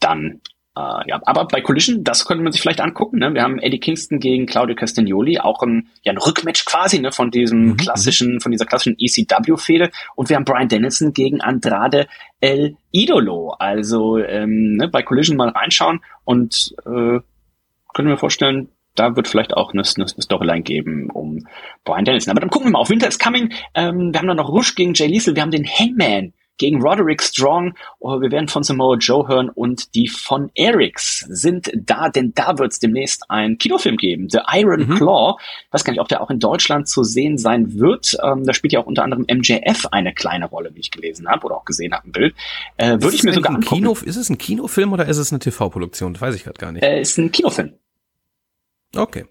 [0.00, 0.40] dann,
[0.74, 3.18] äh, ja, aber bei Collision, das könnte man sich vielleicht angucken.
[3.18, 3.34] Ne?
[3.34, 7.30] Wir haben Eddie Kingston gegen Claudio Castagnoli, auch ein, ja, ein Rückmatch quasi ne, von
[7.30, 9.90] diesem Mhm, klassischen, von dieser klassischen ECW-Fehde.
[10.14, 12.06] Und wir haben Brian Danielson gegen Andrade
[12.40, 13.54] El Idolo.
[13.58, 17.20] Also ähm, ne, bei Collision mal reinschauen und äh,
[17.94, 21.46] können wir vorstellen, da wird vielleicht auch eine, eine, eine Storyline geben um
[21.84, 22.30] Brian Dennison.
[22.30, 23.52] Aber dann gucken wir mal auf Winter is Coming.
[23.74, 25.34] Ähm, wir haben dann noch Rush gegen Jay Liesel.
[25.34, 27.74] Wir haben den Hangman gegen Roderick Strong.
[27.98, 32.58] Oh, wir werden von Samoa Joe hören und die von Erics sind da, denn da
[32.58, 34.28] wird es demnächst einen Kinofilm geben.
[34.30, 34.96] The Iron Mhm.
[34.96, 35.36] Claw.
[35.66, 38.16] Ich weiß gar nicht, ob der auch in Deutschland zu sehen sein wird.
[38.22, 41.46] Ähm, da spielt ja auch unter anderem MJF eine kleine Rolle, wie ich gelesen habe
[41.46, 42.34] oder auch gesehen habe im Bild.
[42.76, 43.76] Äh, würde ich mir sogar angucken.
[43.76, 46.12] Kino, ist es ein Kinofilm oder ist es eine TV-Produktion?
[46.14, 46.82] Das weiß ich gerade gar nicht.
[46.84, 47.72] Äh, ist ein Kinofilm.
[48.94, 49.24] Okay.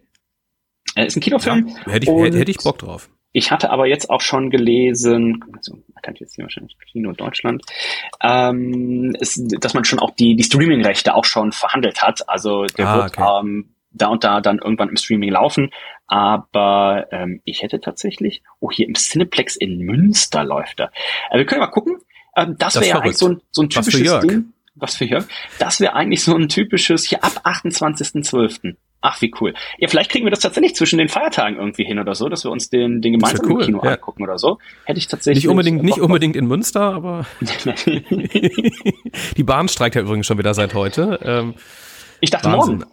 [0.96, 1.68] Äh, ist ein Kinofilm.
[1.86, 3.10] Hätte ich, hätte ich Bock drauf.
[3.34, 7.64] Ich hatte aber jetzt auch schon gelesen, also man kann jetzt hier wahrscheinlich Kino Deutschland,
[8.22, 12.28] ähm, ist, dass man schon auch die, die Streaming-Rechte auch schon verhandelt hat.
[12.28, 13.40] Also der Ah, wird okay.
[13.42, 15.70] ähm, da und da dann irgendwann im Streaming laufen.
[16.08, 20.92] Aber ähm, ich hätte tatsächlich, oh, hier im Cineplex in Münster läuft er.
[21.30, 21.98] Äh, wir können mal gucken.
[22.36, 24.28] Ähm, das Das wäre ja eigentlich so ein, so ein Was typisches Jörg.
[24.28, 24.54] Ding.
[24.76, 25.26] Was für Jörg?
[25.60, 28.76] Das wäre eigentlich so ein typisches, hier ab 28.12.
[29.04, 29.54] Ach, wie cool.
[29.80, 32.52] Ja, vielleicht kriegen wir das tatsächlich zwischen den Feiertagen irgendwie hin oder so, dass wir
[32.52, 33.92] uns den, den Das wär gemeinsam cool, Kino ja.
[33.94, 34.60] angucken oder so.
[34.86, 35.44] Hätte ich tatsächlich.
[35.44, 37.26] Nicht unbedingt, nicht unbedingt in Münster, aber
[39.38, 41.20] die Bahn streikt ja übrigens schon wieder seit heute.
[41.24, 41.56] Ähm,
[42.20, 42.78] ich dachte Wahnsinn.
[42.80, 42.92] morgen.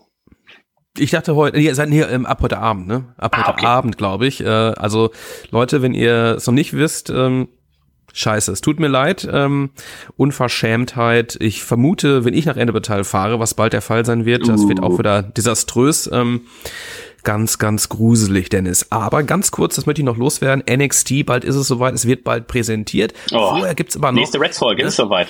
[0.96, 3.14] Ich dachte heute, nee, seit, nee, ähm, ab heute Abend, ne?
[3.18, 3.66] Ab Ah, heute okay.
[3.66, 4.40] Abend, glaube ich.
[4.40, 5.10] Äh, also
[5.50, 7.48] Leute, wenn ihr es noch nicht wisst, ähm,
[8.12, 9.70] scheiße, es tut mir leid, ähm,
[10.16, 11.36] Unverschämtheit.
[11.40, 14.80] Ich vermute, wenn ich nach Endebetal fahre, was bald der Fall sein wird, das wird
[14.80, 14.84] Uh.
[14.84, 16.08] auch wieder desaströs.
[16.12, 16.42] Ähm,
[17.24, 18.86] ganz, ganz gruselig, Dennis.
[18.90, 20.62] Aber ganz kurz, das möchte ich noch loswerden.
[20.68, 23.12] NXT, bald ist es soweit, es wird bald präsentiert.
[23.32, 25.28] Oh, Vorher gibt's aber noch Nächste Reds-Folge ist soweit.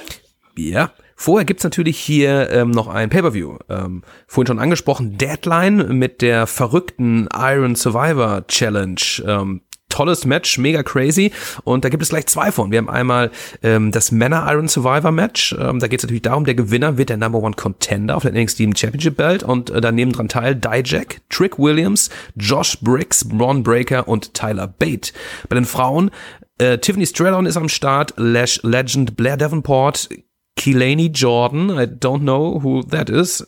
[0.56, 0.92] ja.
[1.20, 3.56] Vorher gibt's natürlich hier ähm, noch ein Pay-Per-View.
[3.68, 9.00] Ähm, vorhin schon angesprochen, Deadline mit der verrückten Iron Survivor Challenge.
[9.26, 11.32] Ähm, tolles Match, mega crazy.
[11.64, 12.70] Und da gibt es gleich zwei von.
[12.70, 13.30] Wir haben einmal
[13.62, 15.54] ähm, das Männer Iron Survivor Match.
[15.58, 18.32] Ähm, da geht es natürlich darum, der Gewinner wird der Number One Contender auf der
[18.32, 19.42] NXT Championship Belt.
[19.42, 25.12] Und äh, daneben dran teil Dijak, Trick Williams, Josh Briggs, Braun Breaker und Tyler Bate.
[25.48, 26.10] Bei den Frauen
[26.58, 30.08] Äh, Tiffany Strellon ist am Start, Lash Legend Blair Davenport,
[30.56, 33.46] Keelaney Jordan, I don't know who that is,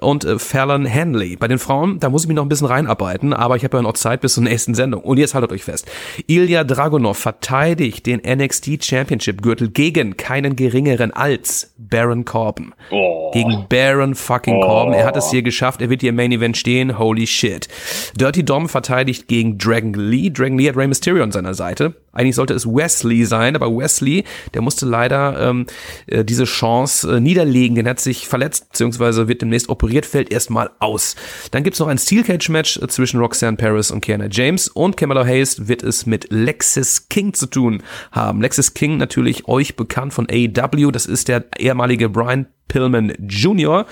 [0.00, 1.36] und äh, Fallon Henley.
[1.36, 3.82] Bei den Frauen, da muss ich mich noch ein bisschen reinarbeiten, aber ich habe ja
[3.82, 5.02] noch Zeit bis zur nächsten Sendung.
[5.02, 5.90] Und jetzt haltet euch fest.
[6.26, 12.72] Ilya Dragunov verteidigt den NXT Championship Gürtel gegen keinen geringeren als Baron Corbin.
[12.90, 13.30] Oh.
[13.32, 14.94] Gegen Baron fucking Corbin.
[14.94, 15.82] Er hat es hier geschafft.
[15.82, 16.98] Er wird hier im Main Event stehen.
[16.98, 17.68] Holy shit.
[18.18, 20.30] Dirty Dom verteidigt gegen Dragon Lee.
[20.30, 21.94] Dragon Lee hat Rey Mysterio an seiner Seite.
[22.12, 25.66] Eigentlich sollte es Wesley sein, aber Wesley, der musste leider ähm,
[26.06, 27.74] äh, diese Chance äh, niederlegen.
[27.74, 31.16] Den hat sich verletzt, beziehungsweise wird demnächst operiert, fällt erstmal aus.
[31.50, 34.96] Dann gibt's noch ein Steel Cage Match äh, zwischen Roxanne Paris und Kiana James und
[34.96, 38.40] Kamala Hayes wird es mit Lexis King zu tun haben.
[38.40, 43.86] Lexis King natürlich euch bekannt von AEW, das ist der ehemalige Brian Pillman Jr.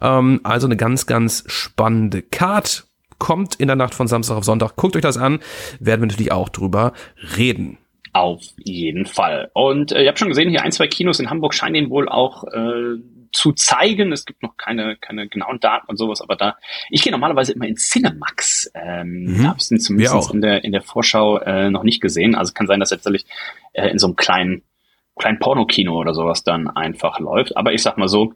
[0.00, 2.86] Ähm, also eine ganz, ganz spannende Card
[3.18, 4.76] kommt in der Nacht von Samstag auf Sonntag.
[4.76, 5.38] Guckt euch das an,
[5.80, 6.92] werden wir natürlich auch drüber
[7.36, 7.78] reden.
[8.12, 9.50] Auf jeden Fall.
[9.54, 12.08] Und äh, ihr habt schon gesehen, hier ein, zwei Kinos in Hamburg scheinen ihn wohl
[12.08, 12.96] auch äh,
[13.34, 14.12] zu zeigen.
[14.12, 16.56] Es gibt noch keine, keine genauen Daten und sowas, aber da,
[16.88, 18.70] ich gehe normalerweise immer in Cinemax.
[18.74, 19.42] Ähm, Mhm.
[19.42, 22.34] Da habe ich ihn zumindest in der, in der Vorschau äh, noch nicht gesehen.
[22.34, 23.30] Also kann sein, dass jetzt tatsächlich
[23.72, 24.62] äh, in so einem kleinen,
[25.16, 27.56] kleinen Pornokino oder sowas dann einfach läuft.
[27.56, 28.34] Aber ich sag mal so,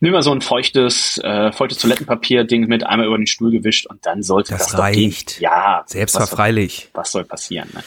[0.00, 4.04] nimm mal so ein feuchtes, äh, feuchtes Toilettenpapier-Ding mit, einmal über den Stuhl gewischt und
[4.04, 5.04] dann sollte Das das, doch gehen.
[5.10, 5.40] reicht.
[5.40, 6.90] Ja, was, Selbstverfreilich.
[6.94, 7.68] was soll passieren?
[7.72, 7.82] Ne?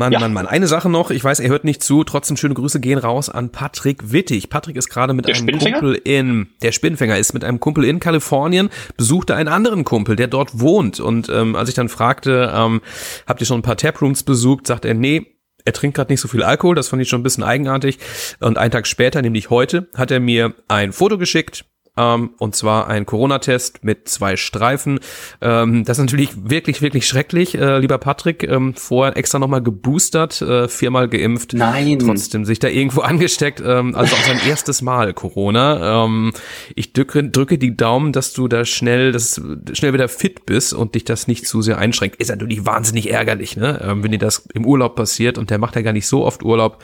[0.00, 0.18] Mann, Ja.
[0.18, 0.46] Mann, Mann.
[0.46, 3.50] Eine Sache noch, ich weiß, er hört nicht zu, trotzdem schöne Grüße gehen raus an
[3.52, 4.48] Patrick Wittig.
[4.48, 5.58] Patrick ist gerade mit Der einem?
[5.58, 10.26] Kumpel in, der Spinnfänger ist mit einem Kumpel in Kalifornien, besuchte einen anderen Kumpel, der
[10.26, 10.98] dort wohnt.
[11.00, 12.80] Und ähm, als ich dann fragte, ähm,
[13.26, 15.26] habt ihr schon ein paar Taprooms besucht, sagt er, nee,
[15.66, 17.98] er trinkt gerade nicht so viel Alkohol, das fand ich schon ein bisschen eigenartig.
[18.40, 21.66] Und einen Tag später, nämlich heute, hat er mir ein Foto geschickt,
[21.96, 25.00] ähm, und zwar ein Corona-Test mit zwei Streifen.
[25.40, 28.44] Ähm, das ist natürlich wirklich, wirklich schrecklich, äh, lieber Patrick.
[28.44, 31.52] Ähm, vorher extra nochmal geboostert, äh, viermal geimpft.
[31.52, 31.98] Nein.
[31.98, 33.60] Trotzdem sich da irgendwo angesteckt.
[33.64, 36.04] Ähm, also auch sein erstes Mal Corona.
[36.04, 36.32] Ähm,
[36.74, 39.40] ich drücke, drücke die Daumen, dass du da schnell, dass,
[39.72, 42.16] schnell wieder fit bist und dich das nicht zu sehr einschränkt.
[42.16, 43.80] Ist natürlich wahnsinnig ärgerlich, ne?
[43.82, 46.42] Ähm, wenn dir das im Urlaub passiert und der macht ja gar nicht so oft
[46.44, 46.82] Urlaub.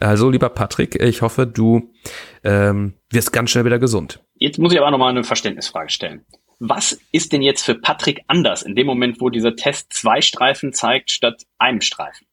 [0.00, 1.93] Also, lieber Patrick, ich hoffe, du
[2.42, 4.22] ähm, wirst ganz schnell wieder gesund.
[4.34, 6.24] Jetzt muss ich aber nochmal eine Verständnisfrage stellen.
[6.58, 10.72] Was ist denn jetzt für Patrick anders in dem Moment, wo dieser Test zwei Streifen
[10.72, 12.26] zeigt statt einem Streifen?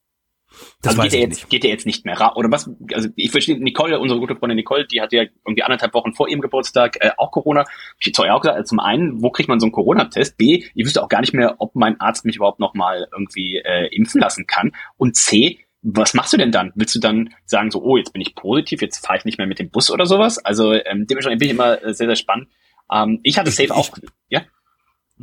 [0.81, 1.49] Das also weiß geht er ich jetzt, nicht.
[1.49, 2.69] geht er jetzt nicht mehr ra Oder was?
[2.93, 6.27] Also ich verstehe, Nicole, unsere gute Freundin Nicole, die hatte ja irgendwie anderthalb Wochen vor
[6.27, 7.65] ihrem Geburtstag äh, auch Corona.
[7.99, 10.37] Ich habe auch gesagt, also zum einen, wo kriegt man so einen Corona-Test?
[10.37, 13.57] B, ich wüsste auch gar nicht mehr, ob mein Arzt mich überhaupt noch mal irgendwie
[13.57, 14.71] äh, impfen lassen kann.
[14.97, 16.71] Und C, was machst du denn dann?
[16.75, 19.47] Willst du dann sagen, so, oh, jetzt bin ich positiv, jetzt fahre ich nicht mehr
[19.47, 20.37] mit dem Bus oder sowas?
[20.37, 22.47] Also ähm, dementsprechend bin ich immer äh, sehr, sehr spannend.
[22.91, 23.89] Ähm, ich hatte Ich- safe ich- auch.
[24.29, 24.41] Ja?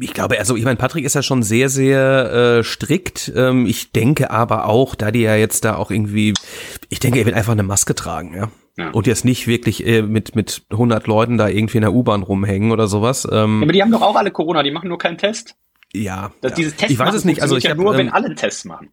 [0.00, 3.32] Ich glaube, also ich meine, Patrick ist ja schon sehr, sehr äh, strikt.
[3.34, 6.34] Ähm, ich denke aber auch, da die ja jetzt da auch irgendwie,
[6.88, 8.50] ich denke, er wird einfach eine Maske tragen, ja.
[8.76, 8.90] Ja.
[8.90, 12.70] Und jetzt nicht wirklich äh, mit mit 100 Leuten da irgendwie in der U-Bahn rumhängen
[12.70, 13.26] oder sowas.
[13.28, 13.42] ja.
[13.42, 15.56] Ähm, Aber die haben doch auch alle Corona, die machen nur keinen Test.
[15.92, 16.56] ja, Das, ja.
[16.56, 17.42] Dieses Test ich weiß es nicht.
[17.42, 18.90] Also ich ja hab, nur, wenn ähm, alle einen Test machen.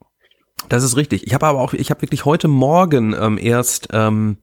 [0.69, 1.27] Das ist richtig.
[1.27, 4.37] Ich habe aber auch, ich habe wirklich heute Morgen ähm, erst ähm,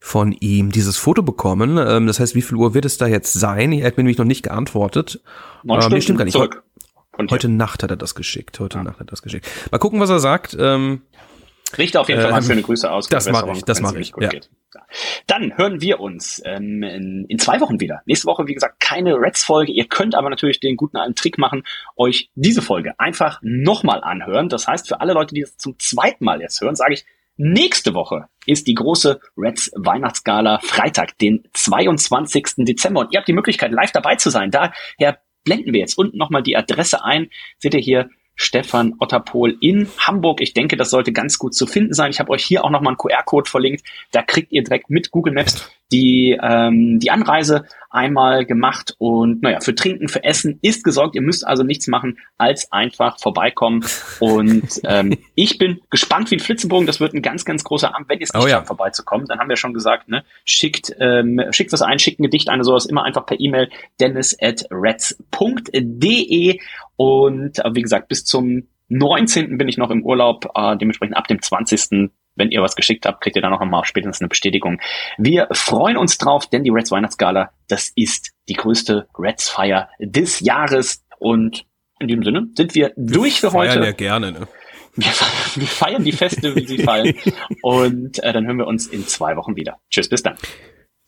[0.00, 1.78] von ihm dieses Foto bekommen.
[1.78, 3.72] Ähm, das heißt, wie viel Uhr wird es da jetzt sein?
[3.72, 5.20] Er hat mir nämlich noch nicht geantwortet.
[5.62, 6.32] Neun Ähm, nee, stimmt gar nicht.
[6.32, 6.62] zurück.
[7.14, 8.60] Von Heute Nacht hat er das geschickt.
[8.60, 9.46] Heute Nacht hat er das geschickt.
[9.70, 10.56] Mal gucken, was er sagt.
[10.58, 11.02] Ähm,
[11.76, 13.08] Richte auf jeden Fall Ähm, mal schöne Grüße aus.
[13.08, 14.28] das mach Verbesserung, ich, das wenn's mach ihm ich, ja.
[14.28, 14.50] geht.
[14.76, 14.86] Ja.
[15.26, 18.02] Dann hören wir uns ähm, in, in zwei Wochen wieder.
[18.04, 19.72] Nächste Woche, wie gesagt, keine Reds-Folge.
[19.72, 21.62] Ihr könnt aber natürlich den guten alten Trick machen,
[21.96, 24.50] euch diese Folge einfach nochmal anhören.
[24.50, 27.06] Das heißt, für alle Leute, die das zum zweiten Mal jetzt hören, sage ich,
[27.38, 32.44] nächste Woche ist die große Reds Weihnachtsgala Freitag, den 22.
[32.58, 33.00] Dezember.
[33.00, 34.50] Und ihr habt die Möglichkeit, live dabei zu sein.
[34.50, 37.30] Daher blenden wir jetzt unten nochmal die Adresse ein.
[37.58, 40.40] Seht ihr hier Stefan Otterpohl in Hamburg.
[40.40, 42.10] Ich denke, das sollte ganz gut zu finden sein.
[42.10, 43.82] Ich habe euch hier auch nochmal einen QR-Code verlinkt.
[44.12, 48.94] Da kriegt ihr direkt mit Google Maps die, ähm, die Anreise einmal gemacht.
[48.98, 51.14] Und naja, für Trinken, für Essen ist gesorgt.
[51.14, 53.84] Ihr müsst also nichts machen, als einfach vorbeikommen.
[54.20, 56.86] Und ähm, ich bin gespannt wie ein Flitzebogen.
[56.86, 58.08] Das wird ein ganz, ganz großer Abend.
[58.08, 58.62] Wenn ihr es nicht Oh ja.
[58.64, 62.48] vorbeizukommen, dann haben wir schon gesagt, ne, schickt, ähm, schickt was ein, schickt ein Gedicht
[62.48, 63.70] ein, oder sowas immer einfach per E-Mail
[64.00, 66.58] dennis at reds.de
[66.96, 69.58] und äh, wie gesagt, bis zum 19.
[69.58, 72.10] bin ich noch im Urlaub, äh, dementsprechend ab dem 20.
[72.38, 74.78] Wenn ihr was geschickt habt, kriegt ihr dann noch einmal spätestens eine Bestätigung.
[75.16, 81.02] Wir freuen uns drauf, denn die Reds Weihnachtsgala, das ist die größte Reds-Feier des Jahres.
[81.18, 81.64] Und
[81.98, 83.80] in diesem Sinne sind wir durch für heute.
[83.80, 84.48] ja gerne, ne?
[84.96, 85.06] Wir,
[85.56, 87.14] wir feiern die Feste, wie sie fallen.
[87.62, 89.78] Und äh, dann hören wir uns in zwei Wochen wieder.
[89.90, 90.36] Tschüss, bis dann.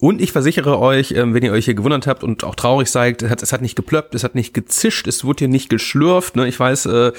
[0.01, 3.21] Und ich versichere euch, ähm, wenn ihr euch hier gewundert habt und auch traurig seid,
[3.23, 6.37] es hat, nicht geplöppt, es hat nicht gezischt, es wurde hier nicht geschlürft.
[6.37, 6.47] Ne?
[6.47, 7.13] Ich weiß, äh,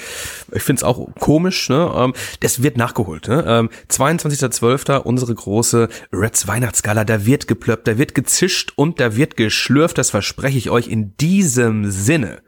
[0.50, 1.68] ich finde es auch komisch.
[1.68, 1.92] Ne?
[1.94, 3.28] Ähm, das wird nachgeholt.
[3.28, 3.44] Ne?
[3.46, 4.96] Ähm, 22.12.
[4.96, 7.04] unsere große Reds Weihnachtsgala.
[7.04, 9.98] Da wird geplöppt, da wird gezischt und da wird geschlürft.
[9.98, 12.40] Das verspreche ich euch in diesem Sinne.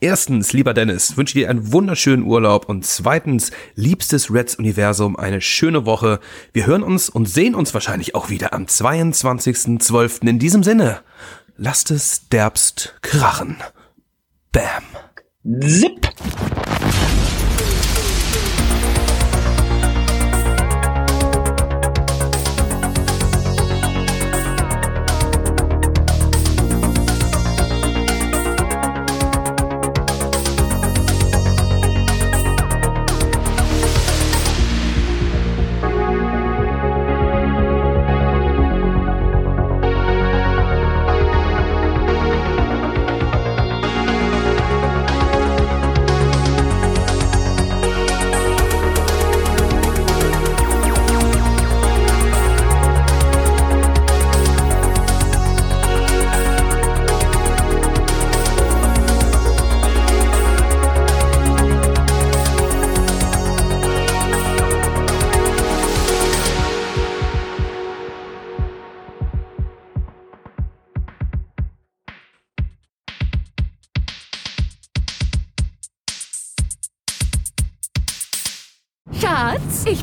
[0.00, 6.20] Erstens, lieber Dennis, wünsche dir einen wunderschönen Urlaub und zweitens, liebstes Reds-Universum, eine schöne Woche.
[6.52, 10.26] Wir hören uns und sehen uns wahrscheinlich auch wieder am 22.12.
[10.26, 11.00] In diesem Sinne,
[11.56, 13.56] lasst es derbst krachen.
[14.52, 14.84] Bam.
[15.60, 16.08] Zip!